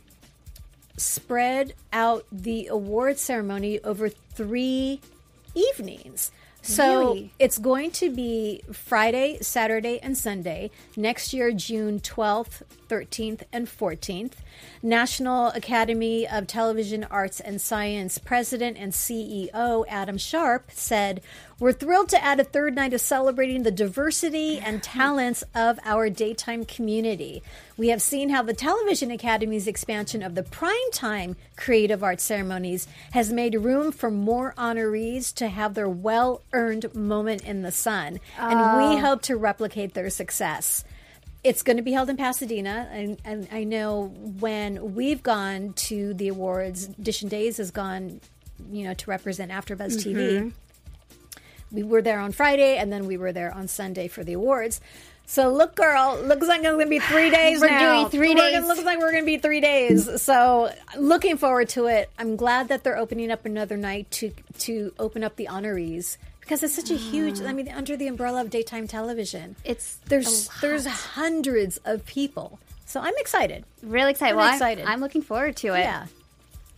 spread 0.97 1.73
out 1.91 2.25
the 2.31 2.67
award 2.67 3.19
ceremony 3.19 3.79
over 3.81 4.09
three 4.09 5.01
evenings. 5.53 6.31
So 6.65 6.99
Really? 6.99 7.33
it's 7.39 7.57
going 7.57 7.91
to 7.91 8.09
be 8.09 8.61
Friday, 8.71 9.37
Saturday, 9.41 9.99
and 10.01 10.17
Sunday 10.17 10.71
next 10.95 11.33
year, 11.33 11.51
June 11.51 11.99
12th, 11.99 12.61
13th, 12.87 13.43
and 13.51 13.67
14th. 13.67 14.35
National 14.81 15.47
Academy 15.49 16.25
of 16.25 16.47
Television 16.47 17.03
Arts 17.11 17.41
and 17.41 17.59
Science 17.59 18.17
President 18.17 18.77
and 18.77 18.93
CEO 18.93 19.83
Adam 19.89 20.17
Sharp 20.17 20.71
said, 20.71 21.21
We're 21.63 21.71
thrilled 21.71 22.09
to 22.09 22.21
add 22.21 22.41
a 22.41 22.43
third 22.43 22.75
night 22.75 22.93
of 22.93 22.99
celebrating 22.99 23.63
the 23.63 23.71
diversity 23.71 24.59
and 24.59 24.83
talents 24.83 25.45
of 25.55 25.79
our 25.85 26.09
daytime 26.09 26.65
community. 26.65 27.41
We 27.77 27.87
have 27.87 28.01
seen 28.01 28.27
how 28.27 28.43
the 28.43 28.53
Television 28.53 29.11
Academy's 29.11 29.65
expansion 29.65 30.21
of 30.23 30.35
the 30.35 30.43
primetime 30.43 31.37
creative 31.55 32.03
arts 32.03 32.21
ceremonies 32.21 32.85
has 33.11 33.31
made 33.31 33.55
room 33.55 33.93
for 33.93 34.11
more 34.11 34.53
honorees 34.57 35.33
to 35.35 35.47
have 35.47 35.73
their 35.73 35.87
well 35.87 36.41
earned 36.51 36.93
moment 36.93 37.45
in 37.45 37.61
the 37.61 37.71
sun. 37.71 38.19
And 38.37 38.59
we 38.59 38.97
ah. 38.97 38.99
hope 38.99 39.21
to 39.21 39.37
replicate 39.37 39.93
their 39.93 40.09
success. 40.09 40.83
It's 41.45 41.63
going 41.63 41.77
to 41.77 41.83
be 41.83 41.93
held 41.93 42.09
in 42.09 42.17
Pasadena, 42.17 42.89
and, 42.91 43.17
and 43.23 43.47
I 43.53 43.63
know 43.63 44.07
when 44.37 44.95
we've 44.95 45.23
gone 45.23 45.71
to 45.75 46.13
the 46.13 46.27
awards, 46.27 46.87
Dish 46.87 47.21
and 47.21 47.31
Days 47.31 47.55
has 47.55 47.71
gone, 47.71 48.19
you 48.69 48.83
know, 48.83 48.93
to 48.95 49.09
represent 49.09 49.49
AfterBuzz 49.49 49.95
TV. 50.05 50.15
Mm-hmm. 50.15 50.49
We 51.73 51.83
were 51.83 52.01
there 52.01 52.19
on 52.19 52.31
Friday, 52.31 52.77
and 52.77 52.93
then 52.93 53.07
we 53.07 53.17
were 53.17 53.31
there 53.33 53.53
on 53.53 53.67
Sunday 53.67 54.07
for 54.07 54.23
the 54.23 54.33
awards. 54.33 54.79
So 55.25 55.49
look, 55.51 55.75
girl, 55.75 56.19
looks 56.23 56.47
like 56.47 56.59
it's 56.59 56.67
going 56.69 56.85
to 56.85 56.89
be 56.89 56.99
three 56.99 57.29
days 57.41 57.59
We're 57.61 57.69
now. 57.69 57.95
doing 57.95 58.09
three 58.09 58.29
We're 58.29 58.35
gonna- 58.35 58.51
days. 58.59 58.67
looks 58.67 58.83
like 58.83 58.99
we're 58.99 59.11
going 59.11 59.23
to 59.23 59.25
be 59.25 59.37
three 59.37 59.59
days. 59.61 60.21
So 60.21 60.69
looking 60.97 61.37
forward 61.37 61.69
to 61.69 61.87
it. 61.87 62.09
I'm 62.19 62.35
glad 62.35 62.67
that 62.67 62.83
they're 62.83 62.97
opening 62.97 63.31
up 63.31 63.45
another 63.45 63.75
night 63.77 64.09
to 64.11 64.31
to 64.59 64.93
open 64.99 65.23
up 65.23 65.35
the 65.37 65.47
honorees 65.49 66.17
because 66.41 66.61
it's 66.61 66.75
such 66.75 66.91
a 66.91 66.95
huge. 66.97 67.39
I 67.41 67.53
mean, 67.53 67.69
under 67.69 67.95
the 67.97 68.07
umbrella 68.07 68.41
of 68.41 68.49
daytime 68.49 68.85
television, 68.87 69.55
It's 69.63 69.95
there's 70.07 70.49
there's 70.61 70.85
hundreds 70.85 71.77
of 71.85 72.05
people. 72.05 72.59
So 72.85 72.99
I'm 72.99 73.13
excited. 73.17 73.63
Really 73.81 74.11
excited. 74.11 74.31
I'm 74.33 74.37
well, 74.37 74.45
I'm- 74.47 74.55
excited. 74.55 74.85
I'm 74.85 74.99
looking 74.99 75.21
forward 75.21 75.55
to 75.57 75.67
it. 75.73 75.79
Yeah. 75.79 76.05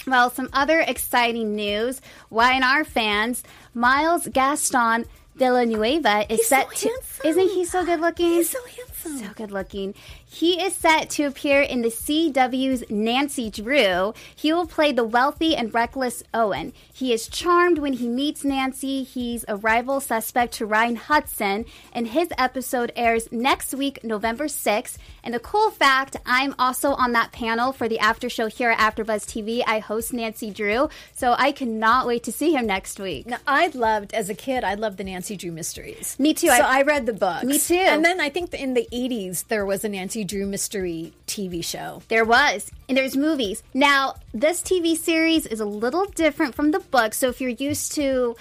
Well, 0.07 0.29
some 0.29 0.49
other 0.53 0.79
exciting 0.81 1.55
news. 1.55 2.01
Y&R 2.29 2.83
fans, 2.85 3.43
Miles 3.73 4.27
Gaston 4.27 5.05
Villanueva 5.35 6.21
is 6.31 6.39
He's 6.39 6.47
set 6.47 6.67
so 6.69 6.75
to. 6.75 6.89
handsome. 6.89 7.27
Isn't 7.27 7.49
he 7.49 7.65
so 7.65 7.85
good 7.85 7.99
looking? 7.99 8.25
He's 8.27 8.49
so 8.49 8.59
handsome. 8.77 9.17
So 9.17 9.33
good 9.35 9.51
looking. 9.51 9.93
He 10.35 10.61
is 10.61 10.75
set 10.75 11.09
to 11.11 11.23
appear 11.23 11.61
in 11.61 11.81
the 11.81 11.87
CW's 11.87 12.83
Nancy 12.89 13.49
Drew. 13.49 14.13
He 14.35 14.51
will 14.51 14.67
play 14.67 14.91
the 14.91 15.05
wealthy 15.05 15.55
and 15.55 15.73
reckless 15.73 16.23
Owen. 16.33 16.73
He 16.93 17.13
is 17.13 17.29
charmed 17.29 17.77
when 17.79 17.93
he 17.93 18.09
meets 18.09 18.43
Nancy. 18.43 19.03
He's 19.03 19.45
a 19.47 19.55
rival 19.55 20.01
suspect 20.01 20.53
to 20.55 20.65
Ryan 20.65 20.97
Hudson, 20.97 21.63
and 21.93 22.09
his 22.09 22.27
episode 22.37 22.91
airs 22.97 23.31
next 23.31 23.73
week, 23.73 24.03
November 24.03 24.47
6th. 24.47 24.97
And 25.23 25.33
a 25.35 25.39
cool 25.39 25.71
fact 25.71 26.17
I'm 26.25 26.53
also 26.59 26.91
on 26.95 27.13
that 27.13 27.31
panel 27.31 27.71
for 27.71 27.87
the 27.87 27.99
after 27.99 28.27
show 28.27 28.47
here 28.47 28.71
at 28.71 28.77
AfterBuzz 28.79 29.23
TV. 29.25 29.63
I 29.65 29.79
host 29.79 30.11
Nancy 30.11 30.51
Drew, 30.51 30.89
so 31.13 31.33
I 31.37 31.53
cannot 31.53 32.07
wait 32.07 32.23
to 32.23 32.33
see 32.33 32.53
him 32.53 32.67
next 32.67 32.99
week. 32.99 33.25
Now, 33.25 33.37
I 33.47 33.67
loved 33.67 34.13
as 34.13 34.29
a 34.29 34.35
kid. 34.35 34.65
I 34.65 34.73
loved 34.73 34.97
the 34.97 35.05
Nancy 35.05 35.37
Drew 35.37 35.53
mysteries. 35.53 36.17
Me 36.19 36.33
too. 36.33 36.47
So 36.47 36.53
I- 36.55 36.79
I, 36.79 36.81
read 36.81 37.05
the 37.05 37.13
books. 37.13 37.45
Me 37.45 37.57
too. 37.57 37.75
And 37.75 38.03
then 38.03 38.19
I 38.19 38.29
think 38.29 38.53
in 38.53 38.73
the 38.73 38.85
'80s 38.91 39.47
there 39.47 39.65
was 39.65 39.85
a 39.85 39.89
Nancy 39.89 40.24
Drew 40.25 40.45
mystery 40.45 41.13
TV 41.27 41.63
show. 41.63 42.01
There 42.07 42.25
was. 42.25 42.69
And 42.89 42.97
there's 42.97 43.15
movies. 43.17 43.63
Now, 43.73 44.15
this 44.33 44.61
TV 44.61 44.95
series 44.97 45.45
is 45.45 45.59
a 45.59 45.65
little 45.65 46.05
different 46.05 46.55
from 46.55 46.71
the 46.71 46.79
book. 46.79 47.13
So 47.13 47.29
if 47.29 47.39
you're 47.41 47.49
used 47.51 47.93
to 47.93 48.35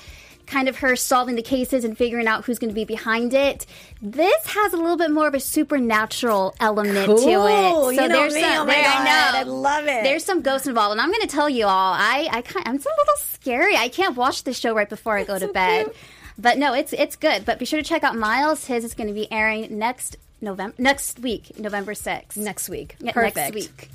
kind 0.47 0.69
of 0.69 0.77
her 0.77 0.95
solving 0.95 1.37
the 1.37 1.43
cases 1.43 1.85
and 1.85 1.97
figuring 1.97 2.27
out 2.27 2.45
who's 2.45 2.59
going 2.59 2.69
to 2.69 2.75
be 2.75 2.85
behind 2.85 3.33
it, 3.33 3.65
this 4.03 4.47
has 4.47 4.75
a 4.75 4.77
little 4.77 4.99
bit 4.99 5.11
more 5.11 5.27
of 5.27 5.33
a 5.35 5.41
supernatural 5.41 6.55
element 6.61 7.07
to 7.07 7.17
Cool. 7.17 7.89
it. 7.89 7.95
You 7.95 8.09
know 8.09 8.09
there's 8.09 8.35
me. 8.35 8.41
some, 8.43 8.63
Oh 8.63 8.65
my 8.67 8.75
there- 8.75 8.85
God. 8.85 8.99
I 8.99 9.05
know. 9.05 9.39
I 9.39 9.43
love 9.45 9.85
it. 9.87 10.03
There's 10.05 10.25
some 10.25 10.43
ghosts 10.43 10.67
involved, 10.67 10.93
and 10.93 11.01
I'm 11.01 11.09
going 11.11 11.23
to 11.23 11.27
tell 11.29 11.49
you 11.49 11.65
all. 11.67 11.95
I, 11.95 12.29
I 12.31 12.43
kind, 12.43 12.67
I'm 12.69 12.75
a 12.75 12.79
little 12.79 13.17
scary. 13.19 13.77
I 13.77 13.89
can't 13.89 14.17
watch 14.17 14.45
the 14.45 14.53
show 14.53 14.75
right 14.75 14.89
before 14.89 15.17
I 15.17 15.25
go 15.25 15.39
to 15.39 15.47
so 15.47 15.53
bed. 15.53 15.85
cute. 15.87 15.97
But 16.37 16.59
no, 16.59 16.75
it's 16.75 16.93
it's 16.93 17.15
good. 17.15 17.45
But 17.45 17.61
be 17.61 17.65
sure 17.65 17.81
to 17.81 17.89
check 17.89 18.03
out 18.03 18.17
Miles. 18.17 18.67
His 18.67 18.85
is 18.85 18.95
going 18.95 19.07
to 19.07 19.15
be 19.15 19.31
airing 19.31 19.79
next 19.79 20.17
November 20.45 20.75
next 20.79 21.19
week, 21.19 21.59
November 21.59 21.95
sixth. 21.95 22.37
Next 22.39 22.69
week. 22.69 22.97
Perfect. 23.13 23.37
Next 23.37 23.55
week. 23.55 23.91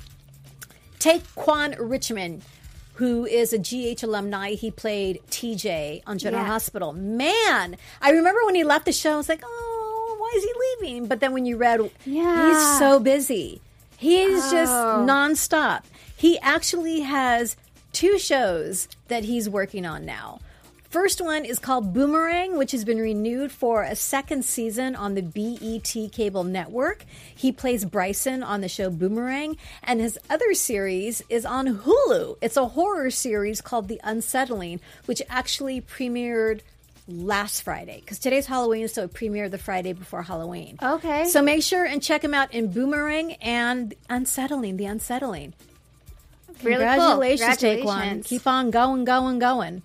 Tequan 0.98 1.76
Richmond, 1.78 2.42
who 2.94 3.24
is 3.24 3.52
a 3.52 3.58
GH 3.58 4.02
alumni. 4.02 4.50
He 4.52 4.70
played 4.70 5.20
TJ 5.30 6.02
on 6.06 6.18
General 6.18 6.42
Yeah. 6.42 6.48
Hospital. 6.48 6.92
Man, 6.92 7.76
I 8.02 8.10
remember 8.10 8.40
when 8.44 8.54
he 8.54 8.64
left 8.64 8.84
the 8.84 8.92
show, 8.92 9.14
I 9.14 9.16
was 9.16 9.28
like, 9.28 9.42
oh, 9.44 10.16
why 10.18 10.32
is 10.36 10.44
he 10.44 10.52
leaving? 10.86 11.06
But 11.06 11.20
then 11.20 11.32
when 11.32 11.46
you 11.46 11.56
read, 11.56 11.90
Yeah. 12.04 12.48
he's 12.48 12.78
so 12.78 13.00
busy. 13.00 13.62
He's 13.96 14.50
just 14.50 14.72
Oh. 14.72 15.04
nonstop. 15.08 15.82
He 16.16 16.38
actually 16.40 17.00
has 17.00 17.56
two 17.92 18.18
shows 18.18 18.88
that 19.08 19.24
he's 19.24 19.48
working 19.48 19.86
on 19.86 20.04
now. 20.04 20.40
First 20.90 21.20
one 21.20 21.44
is 21.44 21.60
called 21.60 21.94
Boomerang, 21.94 22.58
which 22.58 22.72
has 22.72 22.84
been 22.84 22.98
renewed 22.98 23.52
for 23.52 23.84
a 23.84 23.94
second 23.94 24.44
season 24.44 24.96
on 24.96 25.14
the 25.14 25.22
BET 25.22 26.10
cable 26.10 26.42
network. 26.42 27.04
He 27.32 27.52
plays 27.52 27.84
Bryson 27.84 28.42
on 28.42 28.60
the 28.60 28.68
show 28.68 28.90
Boomerang, 28.90 29.56
and 29.84 30.00
his 30.00 30.18
other 30.28 30.52
series 30.52 31.22
is 31.28 31.46
on 31.46 31.82
Hulu. 31.82 32.38
It's 32.42 32.56
a 32.56 32.66
horror 32.66 33.12
series 33.12 33.60
called 33.60 33.86
The 33.86 34.00
Unsettling, 34.02 34.80
which 35.04 35.22
actually 35.28 35.80
premiered 35.80 36.62
last 37.06 37.62
Friday 37.62 38.00
because 38.00 38.18
today's 38.18 38.46
Halloween, 38.46 38.88
so 38.88 39.04
it 39.04 39.14
premiered 39.14 39.52
the 39.52 39.58
Friday 39.58 39.92
before 39.92 40.22
Halloween. 40.22 40.76
Okay. 40.82 41.26
So 41.26 41.40
make 41.40 41.62
sure 41.62 41.84
and 41.84 42.02
check 42.02 42.24
him 42.24 42.34
out 42.34 42.52
in 42.52 42.72
Boomerang 42.72 43.34
and 43.34 43.94
Unsettling, 44.08 44.76
The 44.76 44.86
Unsettling. 44.86 45.54
Really 46.64 46.84
cool. 46.84 46.94
Congratulations, 46.94 47.56
Tequan. 47.58 47.60
Congratulations. 47.60 48.26
Keep 48.26 48.46
on 48.48 48.72
going, 48.72 49.04
going, 49.04 49.38
going. 49.38 49.82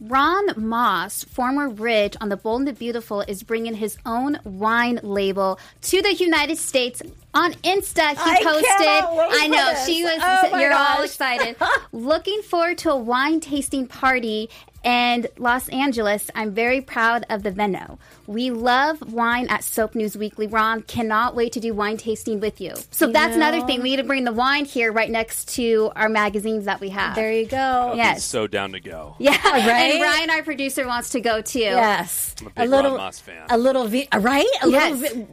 Ron 0.00 0.52
Moss, 0.56 1.24
former 1.24 1.68
Ridge 1.68 2.16
on 2.20 2.28
the 2.28 2.36
Bold 2.36 2.60
and 2.60 2.68
the 2.68 2.72
Beautiful, 2.72 3.22
is 3.22 3.42
bringing 3.42 3.74
his 3.74 3.98
own 4.06 4.38
wine 4.44 5.00
label 5.02 5.58
to 5.82 6.00
the 6.02 6.14
United 6.14 6.56
States. 6.56 7.02
On 7.34 7.52
Insta, 7.52 8.10
he 8.10 8.16
I 8.18 8.42
posted. 8.42 9.40
I 9.40 9.48
know 9.48 9.74
she 9.84 10.04
was. 10.04 10.20
Oh 10.22 10.58
you're 10.58 10.72
all 10.72 11.02
excited. 11.02 11.56
Looking 11.92 12.42
forward 12.42 12.78
to 12.78 12.92
a 12.92 12.96
wine 12.96 13.40
tasting 13.40 13.86
party 13.86 14.50
and 14.84 15.26
Los 15.38 15.68
Angeles. 15.70 16.30
I'm 16.34 16.52
very 16.52 16.80
proud 16.80 17.26
of 17.28 17.42
the 17.42 17.50
Veno. 17.50 17.98
We 18.26 18.50
love 18.50 19.12
wine 19.12 19.48
at 19.48 19.64
Soap 19.64 19.94
News 19.94 20.16
Weekly. 20.16 20.46
Ron 20.46 20.82
cannot 20.82 21.34
wait 21.34 21.52
to 21.52 21.60
do 21.60 21.74
wine 21.74 21.96
tasting 21.96 22.40
with 22.40 22.60
you. 22.60 22.74
So 22.90 23.10
that's 23.10 23.34
another 23.34 23.60
thing. 23.66 23.82
We 23.82 23.90
need 23.90 23.96
to 23.96 24.04
bring 24.04 24.24
the 24.24 24.32
wine 24.32 24.64
here 24.64 24.92
right 24.92 25.10
next 25.10 25.48
to 25.56 25.90
our 25.96 26.08
magazines 26.08 26.66
that 26.66 26.80
we 26.80 26.90
have. 26.90 27.14
There 27.14 27.32
you 27.32 27.46
go. 27.46 27.94
Yes. 27.96 28.24
So 28.24 28.46
down 28.46 28.72
to 28.72 28.80
go. 28.80 29.16
Yeah, 29.18 29.36
Right? 29.44 29.94
And 29.94 30.02
Ryan, 30.02 30.30
our 30.30 30.42
producer, 30.42 30.86
wants 30.86 31.10
to 31.10 31.20
go 31.20 31.40
too. 31.40 31.58
Yes, 31.60 32.34
I'm 32.40 32.46
a 32.46 32.50
big 32.50 32.70
little, 32.70 32.90
Ron 32.92 32.98
Moss 33.00 33.18
fan. 33.18 33.46
A 33.50 33.58
little, 33.58 33.86
vi- 33.88 34.08
uh, 34.12 34.18
right? 34.20 34.46
A 34.62 34.68
Yes. 34.68 34.98
little, 35.00 35.16
vi- 35.24 35.26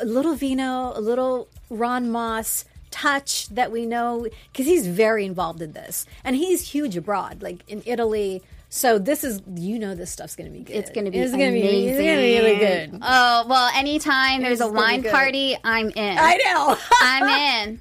a 0.00 0.04
little 0.04 0.34
vino, 0.34 0.92
a 0.96 1.00
little 1.00 1.48
Ron 1.70 2.10
Moss 2.10 2.64
touch 2.90 3.48
that 3.48 3.72
we 3.72 3.86
know 3.86 4.26
because 4.52 4.66
he's 4.66 4.86
very 4.86 5.24
involved 5.24 5.62
in 5.62 5.72
this, 5.72 6.06
and 6.24 6.36
he's 6.36 6.68
huge 6.68 6.96
abroad, 6.96 7.40
like 7.42 7.64
in 7.68 7.82
Italy. 7.86 8.42
So 8.74 8.98
this 8.98 9.22
is, 9.22 9.42
you 9.54 9.78
know, 9.78 9.94
this 9.94 10.10
stuff's 10.10 10.34
to 10.50 10.56
be 10.58 10.64
good. 10.64 10.74
It's 10.74 10.90
to 11.04 11.10
be 11.10 11.18
It's 11.18 11.34
amazing. 11.34 11.38
gonna 11.38 11.60
be, 11.60 11.86
it's 11.88 11.98
gonna 11.98 12.16
be 12.16 12.38
really 12.38 12.56
good. 12.56 12.98
Oh 13.02 13.44
well, 13.46 13.70
anytime 13.76 14.40
there's 14.40 14.62
a 14.62 14.64
It's 14.64 14.72
gonna 14.72 14.80
wine 14.80 15.02
party, 15.02 15.58
I'm 15.62 15.90
in. 15.90 16.18
I 16.18 16.38
know. 16.42 16.78
I'm 17.02 17.68
in. 17.68 17.80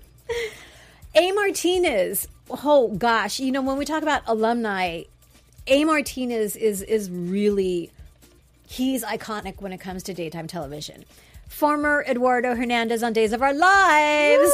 A. 1.15 1.31
Martinez. 1.31 2.27
Oh 2.49 2.89
gosh, 2.89 3.39
you 3.39 3.53
know 3.53 3.61
when 3.61 3.77
we 3.77 3.85
talk 3.85 4.03
about 4.03 4.23
alumni, 4.27 5.03
A. 5.67 5.85
Martinez 5.85 6.57
is 6.57 6.81
is 6.81 7.09
really 7.09 7.89
he's 8.67 9.01
iconic 9.05 9.61
when 9.61 9.71
it 9.71 9.79
comes 9.79 10.03
to 10.03 10.13
daytime 10.13 10.47
television. 10.47 11.05
Former 11.61 12.03
Eduardo 12.07 12.55
Hernandez 12.55 13.03
on 13.03 13.13
Days 13.13 13.33
of 13.33 13.41
Our 13.43 13.53
Lives. 13.53 14.51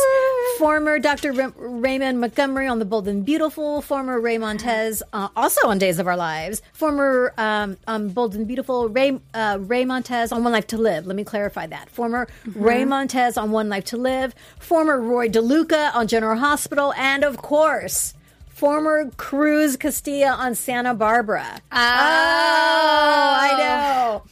Former 0.57 0.99
Dr. 0.99 1.31
Ra- 1.31 1.51
Raymond 1.55 2.19
Montgomery 2.19 2.67
on 2.67 2.79
The 2.79 2.85
Bold 2.85 3.07
and 3.07 3.23
Beautiful. 3.23 3.81
Former 3.81 4.19
Ray 4.19 4.37
Montez 4.37 5.01
uh, 5.13 5.29
also 5.35 5.67
on 5.69 5.77
Days 5.77 5.99
of 5.99 6.07
Our 6.07 6.17
Lives. 6.17 6.61
Former 6.73 7.33
um, 7.37 7.77
um, 7.87 8.09
Bold 8.09 8.35
and 8.35 8.45
Beautiful 8.47 8.89
Ray, 8.89 9.19
uh, 9.33 9.57
Ray 9.61 9.85
Montez 9.85 10.31
on 10.33 10.43
One 10.43 10.51
Life 10.51 10.67
to 10.67 10.77
Live. 10.77 11.05
Let 11.05 11.15
me 11.15 11.23
clarify 11.23 11.67
that. 11.67 11.89
Former 11.89 12.27
Ray 12.55 12.83
Montez 12.83 13.37
on 13.37 13.51
One 13.51 13.69
Life 13.69 13.85
to 13.85 13.97
Live. 13.97 14.35
Former 14.59 14.99
Roy 14.99 15.29
DiLucca 15.29 15.95
on 15.95 16.07
General 16.07 16.37
Hospital. 16.37 16.93
And 16.93 17.23
of 17.23 17.37
course, 17.37 18.15
former 18.49 19.11
Cruz 19.17 19.77
Castillo 19.77 20.29
on 20.29 20.55
Santa 20.55 20.93
Barbara. 20.93 21.61
Oh, 21.71 21.77
I 21.79 23.55
know. 23.57 24.23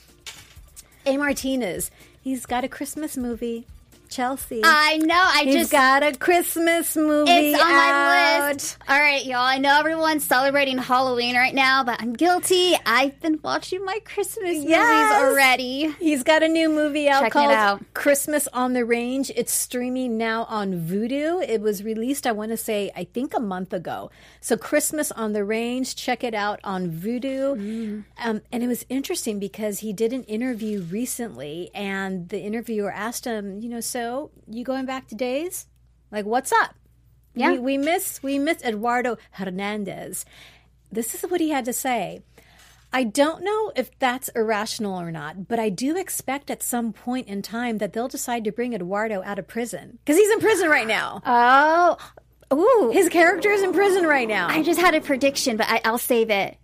A. 1.06 1.17
Martinez. 1.17 1.91
He's 2.25 2.47
got 2.47 2.63
a 2.63 2.67
Christmas 2.67 3.15
movie. 3.17 3.67
Chelsea. 4.09 4.61
I 4.63 4.97
know. 4.97 5.13
I 5.15 5.43
He's 5.45 5.53
just 5.55 5.71
got 5.71 6.01
a 6.01 6.13
Christmas 6.17 6.95
movie. 6.95 7.29
it's 7.31 7.61
on 7.61 7.69
my 7.71 8.49
list. 8.51 8.77
All 8.88 8.97
right, 8.99 9.23
y'all. 9.25 9.38
I 9.41 9.57
know 9.59 9.79
everyone's 9.79 10.23
celebrating 10.23 10.77
Halloween 10.79 11.35
right 11.35 11.53
now, 11.53 11.83
but 11.83 12.01
I'm 12.01 12.13
guilty. 12.13 12.75
I've 12.85 13.19
been 13.21 13.39
watching 13.43 13.85
my 13.85 13.99
Christmas 14.05 14.57
Yes. 14.57 15.11
movies 15.21 15.31
already. 15.31 15.91
He's 15.99 16.23
got 16.23 16.41
a 16.43 16.47
new 16.47 16.69
movie 16.69 17.09
out 17.09 17.21
Check 17.21 17.29
it 17.29 17.33
called 17.33 17.51
out. 17.51 17.83
Christmas 18.06 18.48
on 18.54 18.74
the 18.74 18.86
Range. 18.86 19.32
It's 19.36 19.52
streaming 19.52 20.15
now 20.15 20.44
on 20.44 20.80
Vudu. 20.80 21.41
It 21.41 21.60
was 21.60 21.84
released, 21.84 22.28
I 22.28 22.34
want 22.34 22.52
to 22.52 22.56
say, 22.56 22.91
I 22.96 23.06
think 23.06 23.34
a 23.34 23.39
month 23.39 23.74
ago. 23.74 24.12
So 24.41 24.56
Christmas 24.58 25.12
on 25.12 25.34
the 25.34 25.44
Range, 25.44 25.96
check 25.96 26.24
it 26.24 26.36
out 26.36 26.60
on 26.63 26.91
Vudu. 26.91 27.58
Mm. 27.58 28.04
Um, 28.24 28.41
and 28.52 28.63
it 28.63 28.68
was 28.68 28.86
interesting 28.89 29.39
because 29.39 29.80
he 29.80 29.91
did 29.91 30.13
an 30.13 30.24
interview 30.26 30.84
recently, 30.84 31.72
and 31.74 32.30
the 32.30 32.41
interviewer 32.41 32.91
asked 32.91 33.26
him, 33.26 33.60
you 33.60 33.70
know, 33.70 33.82
so 33.82 34.30
you 34.48 34.63
going 34.63 34.86
back 34.86 35.08
to 35.08 35.15
days? 35.15 35.65
Like, 36.12 36.26
what's 36.26 36.52
up? 36.52 36.76
Yeah. 37.34 37.54
We, 37.54 37.58
we 37.58 37.78
miss 37.80 38.22
we 38.22 38.38
miss 38.38 38.63
Eduardo 38.63 39.18
Hernandez. 39.32 40.26
This 40.91 41.15
is 41.15 41.24
what 41.24 41.41
he 41.41 41.50
had 41.50 41.65
to 41.65 41.74
say. 41.74 42.22
I 42.95 43.03
don't 43.03 43.43
know 43.43 43.73
if 43.75 43.91
that's 43.99 44.29
irrational 44.29 44.97
or 44.97 45.12
not, 45.12 45.49
but 45.49 45.60
I 45.60 45.67
do 45.67 45.97
expect 45.97 46.49
at 46.49 46.63
some 46.63 46.93
point 46.93 47.27
in 47.27 47.41
time 47.41 47.79
that 47.79 47.91
they'll 47.91 48.08
decide 48.08 48.45
to 48.45 48.53
bring 48.53 48.71
Eduardo 48.71 49.21
out 49.21 49.38
of 49.38 49.49
prison 49.49 49.99
because 49.99 50.17
he's 50.17 50.31
in 50.31 50.39
prison 50.39 50.69
right 50.69 50.88
now. 50.88 51.21
Oh, 52.51 52.88
ooh. 52.88 52.91
His 52.91 53.10
character 53.10 53.49
is 53.49 53.63
in 53.63 53.73
prison 53.73 54.05
right 54.05 54.27
now. 54.27 54.47
I 54.47 54.62
just 54.62 54.79
had 54.79 54.93
a 54.93 55.01
prediction, 55.01 55.58
but 55.58 55.65
I, 55.67 55.81
I'll 55.84 55.97
save 55.97 56.29
it. 56.29 56.58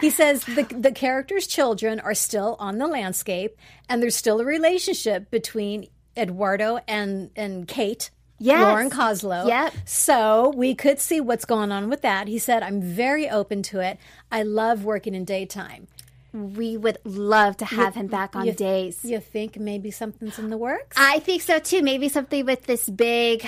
He 0.00 0.08
says 0.08 0.44
the 0.44 0.62
the 0.62 0.92
character's 0.92 1.48
children 1.48 1.98
are 1.98 2.14
still 2.14 2.56
on 2.60 2.78
the 2.78 2.86
landscape, 2.86 3.56
and 3.88 4.00
there's 4.00 4.14
still 4.14 4.40
a 4.40 4.44
relationship 4.44 5.32
between 5.32 5.88
Eduardo 6.16 6.78
and 6.86 7.30
and 7.34 7.66
Kate. 7.66 8.10
Yes. 8.44 8.60
Lauren 8.62 8.90
Koslow. 8.90 9.48
Yep. 9.48 9.72
So 9.86 10.52
we 10.54 10.74
could 10.74 11.00
see 11.00 11.20
what's 11.20 11.44
going 11.44 11.72
on 11.72 11.88
with 11.88 12.02
that. 12.02 12.28
He 12.28 12.38
said, 12.38 12.62
I'm 12.62 12.80
very 12.82 13.28
open 13.28 13.62
to 13.64 13.80
it. 13.80 13.98
I 14.30 14.42
love 14.42 14.84
working 14.84 15.14
in 15.14 15.24
daytime. 15.24 15.86
We 16.32 16.76
would 16.76 16.98
love 17.04 17.56
to 17.58 17.64
have 17.64 17.94
him 17.94 18.08
back 18.08 18.34
on 18.36 18.46
You- 18.46 18.52
days. 18.52 18.98
You 19.04 19.20
think 19.20 19.56
maybe 19.58 19.90
something's 19.90 20.38
in 20.38 20.50
the 20.50 20.58
works? 20.58 20.96
I 20.98 21.20
think 21.20 21.42
so 21.42 21.58
too. 21.60 21.80
Maybe 21.80 22.08
something 22.08 22.44
with 22.44 22.64
this 22.64 22.88
big 22.90 23.46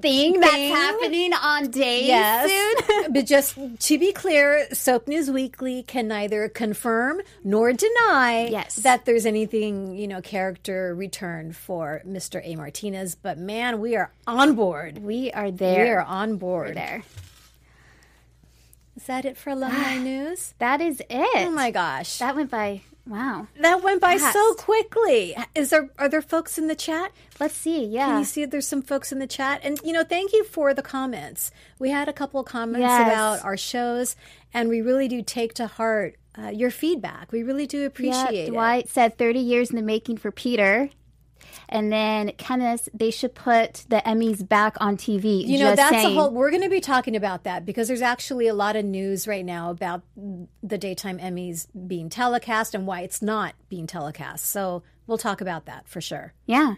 thing, 0.00 0.32
Thing? 0.32 0.40
that's 0.40 0.56
happening 0.56 1.32
on 1.32 1.70
days 1.70 2.50
soon. 2.50 3.12
but 3.12 3.26
just 3.26 3.56
to 3.80 3.98
be 3.98 4.12
clear, 4.12 4.66
Soap 4.72 5.08
News 5.08 5.30
Weekly 5.30 5.82
can 5.82 6.08
neither 6.08 6.48
confirm 6.48 7.20
nor 7.44 7.72
deny 7.72 8.48
Yes. 8.50 8.76
that 8.76 9.04
there's 9.04 9.26
anything, 9.26 9.94
you 9.96 10.06
know, 10.08 10.20
character 10.20 10.94
return 10.94 11.52
for 11.52 12.02
Mr. 12.06 12.40
A. 12.44 12.56
Martinez. 12.56 13.14
But 13.14 13.38
man, 13.38 13.80
we 13.80 13.96
are 13.96 14.12
on 14.26 14.54
board. 14.54 14.98
We 14.98 15.30
are 15.32 15.50
there. 15.50 15.84
We 15.84 15.90
are 15.90 16.02
on 16.02 16.36
board. 16.36 16.68
We're 16.68 16.74
there. 16.74 17.02
Is 19.08 19.14
that 19.14 19.24
it 19.24 19.38
for 19.38 19.48
alumni 19.48 19.96
news? 20.02 20.52
That 20.58 20.82
is 20.82 21.00
it. 21.08 21.30
Oh 21.34 21.50
my 21.50 21.70
gosh. 21.70 22.18
That 22.18 22.36
went 22.36 22.50
by. 22.50 22.82
Wow. 23.06 23.46
That 23.58 23.82
went 23.82 24.02
by 24.02 24.18
Fast. 24.18 24.34
so 24.34 24.52
quickly. 24.52 25.34
Is 25.54 25.70
there 25.70 25.88
are 25.98 26.10
there 26.10 26.20
folks 26.20 26.58
in 26.58 26.66
the 26.66 26.74
chat? 26.74 27.12
Let's 27.40 27.54
see. 27.54 27.86
Yeah. 27.86 28.08
Can 28.08 28.18
you 28.18 28.24
see 28.26 28.44
there's 28.44 28.68
some 28.68 28.82
folks 28.82 29.10
in 29.10 29.18
the 29.18 29.26
chat? 29.26 29.62
And 29.64 29.80
you 29.82 29.94
know, 29.94 30.04
thank 30.04 30.34
you 30.34 30.44
for 30.44 30.74
the 30.74 30.82
comments. 30.82 31.50
We 31.78 31.88
had 31.88 32.10
a 32.10 32.12
couple 32.12 32.38
of 32.38 32.44
comments 32.44 32.80
Yes. 32.80 33.08
about 33.08 33.46
our 33.46 33.56
shows, 33.56 34.14
and 34.52 34.68
we 34.68 34.82
really 34.82 35.08
do 35.08 35.22
take 35.22 35.54
to 35.54 35.68
heart 35.68 36.16
uh, 36.38 36.48
your 36.48 36.70
feedback. 36.70 37.32
We 37.32 37.42
really 37.42 37.66
do 37.66 37.86
appreciate 37.86 38.34
yeah, 38.34 38.42
it. 38.42 38.50
Dwight 38.50 38.90
said 38.90 39.16
30 39.16 39.38
years 39.38 39.70
in 39.70 39.76
the 39.76 39.82
making 39.82 40.18
for 40.18 40.30
Peter. 40.30 40.90
And 41.68 41.92
then 41.92 42.32
Kenneth, 42.38 42.88
they 42.92 43.10
should 43.10 43.34
put 43.34 43.84
the 43.88 44.02
Emmys 44.04 44.46
back 44.46 44.76
on 44.80 44.96
TV. 44.96 45.46
You 45.46 45.58
know, 45.58 45.74
that's 45.74 45.90
saying. 45.90 46.16
a 46.16 46.20
whole. 46.20 46.30
We're 46.30 46.50
going 46.50 46.62
to 46.62 46.68
be 46.68 46.80
talking 46.80 47.16
about 47.16 47.44
that 47.44 47.64
because 47.64 47.88
there's 47.88 48.02
actually 48.02 48.48
a 48.48 48.54
lot 48.54 48.76
of 48.76 48.84
news 48.84 49.26
right 49.26 49.44
now 49.44 49.70
about 49.70 50.02
the 50.62 50.78
daytime 50.78 51.18
Emmys 51.18 51.66
being 51.86 52.08
telecast 52.08 52.74
and 52.74 52.86
why 52.86 53.00
it's 53.02 53.22
not 53.22 53.54
being 53.68 53.86
telecast. 53.86 54.46
So 54.46 54.82
we'll 55.06 55.18
talk 55.18 55.40
about 55.40 55.66
that 55.66 55.88
for 55.88 56.00
sure. 56.00 56.34
Yeah. 56.46 56.74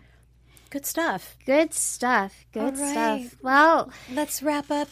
Good 0.70 0.87
stuff. 0.87 1.37
Good 1.47 1.74
stuff. 1.74 2.47
Good 2.53 2.78
right. 2.78 3.26
stuff. 3.26 3.37
Well, 3.43 3.91
Let's 4.12 4.41
wrap 4.41 4.70
up 4.70 4.89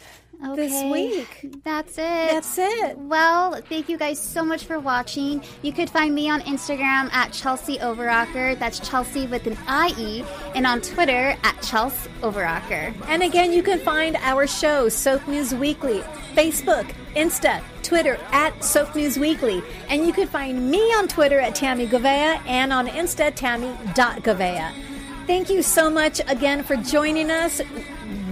this 0.55 0.85
week. 0.91 1.51
That's 1.65 1.93
it. 1.93 1.99
That's 1.99 2.59
it. 2.59 2.99
Well, 2.99 3.61
thank 3.69 3.89
you 3.89 3.99
guys 3.99 4.21
so 4.21 4.45
much 4.45 4.65
for 4.65 4.79
watching. 4.79 5.43
You 5.63 5.73
could 5.73 5.91
find 5.91 6.15
me 6.15 6.31
on 6.31 6.41
Instagram 6.43 7.13
at 7.13 7.33
Chelsea 7.33 7.79
Overrocker. 7.79 8.59
That's 8.59 8.81
Chelsea 8.81 9.27
with 9.27 9.47
an 9.47 9.57
IE. 9.69 10.25
And 10.55 10.67
on 10.67 10.81
Twitter 10.81 11.37
at 11.43 11.61
Chelsea 11.63 12.11
Overrocker. 12.23 12.95
And 13.09 13.23
again, 13.23 13.53
you 13.53 13.63
can 13.63 13.79
find 13.81 14.17
our 14.17 14.47
show, 14.47 14.89
Soap 14.89 15.27
News 15.29 15.55
Weekly, 15.55 16.01
Facebook, 16.35 16.93
Insta, 17.15 17.63
Twitter 17.83 18.19
at 18.33 18.63
Soap 18.63 18.95
News 18.95 19.19
Weekly. 19.19 19.63
And 19.89 20.07
you 20.07 20.13
can 20.13 20.29
find 20.29 20.71
me 20.71 20.81
on 20.95 21.09
Twitter 21.09 21.41
at 21.41 21.55
Tammy 21.55 21.87
Gavea 21.87 22.41
and 22.47 22.73
on 22.73 22.87
Insta, 22.87 23.35
Tammy.Gavea. 23.35 24.73
Thank 25.27 25.51
you 25.51 25.63
so 25.63 25.91
much 25.91 26.21
again 26.27 26.63
for 26.63 26.77
joining 26.77 27.31
us. 27.31 27.61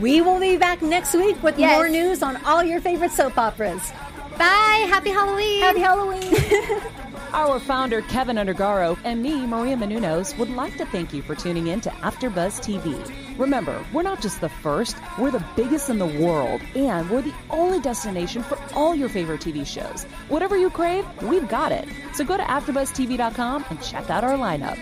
We 0.00 0.20
will 0.20 0.38
be 0.40 0.56
back 0.56 0.82
next 0.82 1.14
week 1.14 1.42
with 1.42 1.58
Yes. 1.58 1.76
more 1.76 1.88
news 1.88 2.22
on 2.22 2.36
all 2.44 2.62
your 2.62 2.80
favorite 2.80 3.12
soap 3.12 3.38
operas. 3.38 3.92
Bye. 4.38 4.86
Happy 4.88 5.10
Halloween. 5.10 5.62
Happy 5.62 5.80
Halloween. 5.80 6.34
Our 7.32 7.58
founder, 7.58 8.02
Keven 8.02 8.36
Undergaro, 8.36 8.96
and 9.04 9.22
me, 9.22 9.46
Maria 9.46 9.76
Menounos, 9.76 10.36
would 10.38 10.48
like 10.50 10.76
to 10.78 10.86
thank 10.86 11.12
you 11.12 11.22
for 11.22 11.34
tuning 11.34 11.66
in 11.66 11.80
to 11.82 11.90
AfterBuzz 11.90 12.60
TV. 12.62 12.94
Remember, 13.38 13.84
we're 13.92 14.02
not 14.02 14.22
just 14.22 14.40
the 14.40 14.48
first, 14.48 14.96
we're 15.18 15.30
the 15.32 15.44
biggest 15.56 15.90
in 15.90 15.98
the 15.98 16.06
world, 16.06 16.60
and 16.74 17.10
we're 17.10 17.22
the 17.22 17.34
only 17.50 17.80
destination 17.80 18.42
for 18.42 18.56
all 18.74 18.94
your 18.94 19.08
favorite 19.08 19.40
TV 19.40 19.66
shows. 19.66 20.04
Whatever 20.28 20.56
you 20.56 20.70
crave, 20.70 21.04
we've 21.22 21.48
got 21.48 21.72
it. 21.72 21.86
So 22.14 22.24
go 22.24 22.36
to 22.36 22.42
AfterBuzzTV.com 22.44 23.64
and 23.70 23.82
check 23.82 24.08
out 24.08 24.24
our 24.24 24.38
lineup. 24.38 24.78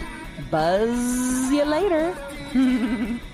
Buzz 0.51 1.51
you 1.51 1.65
later. 1.65 2.15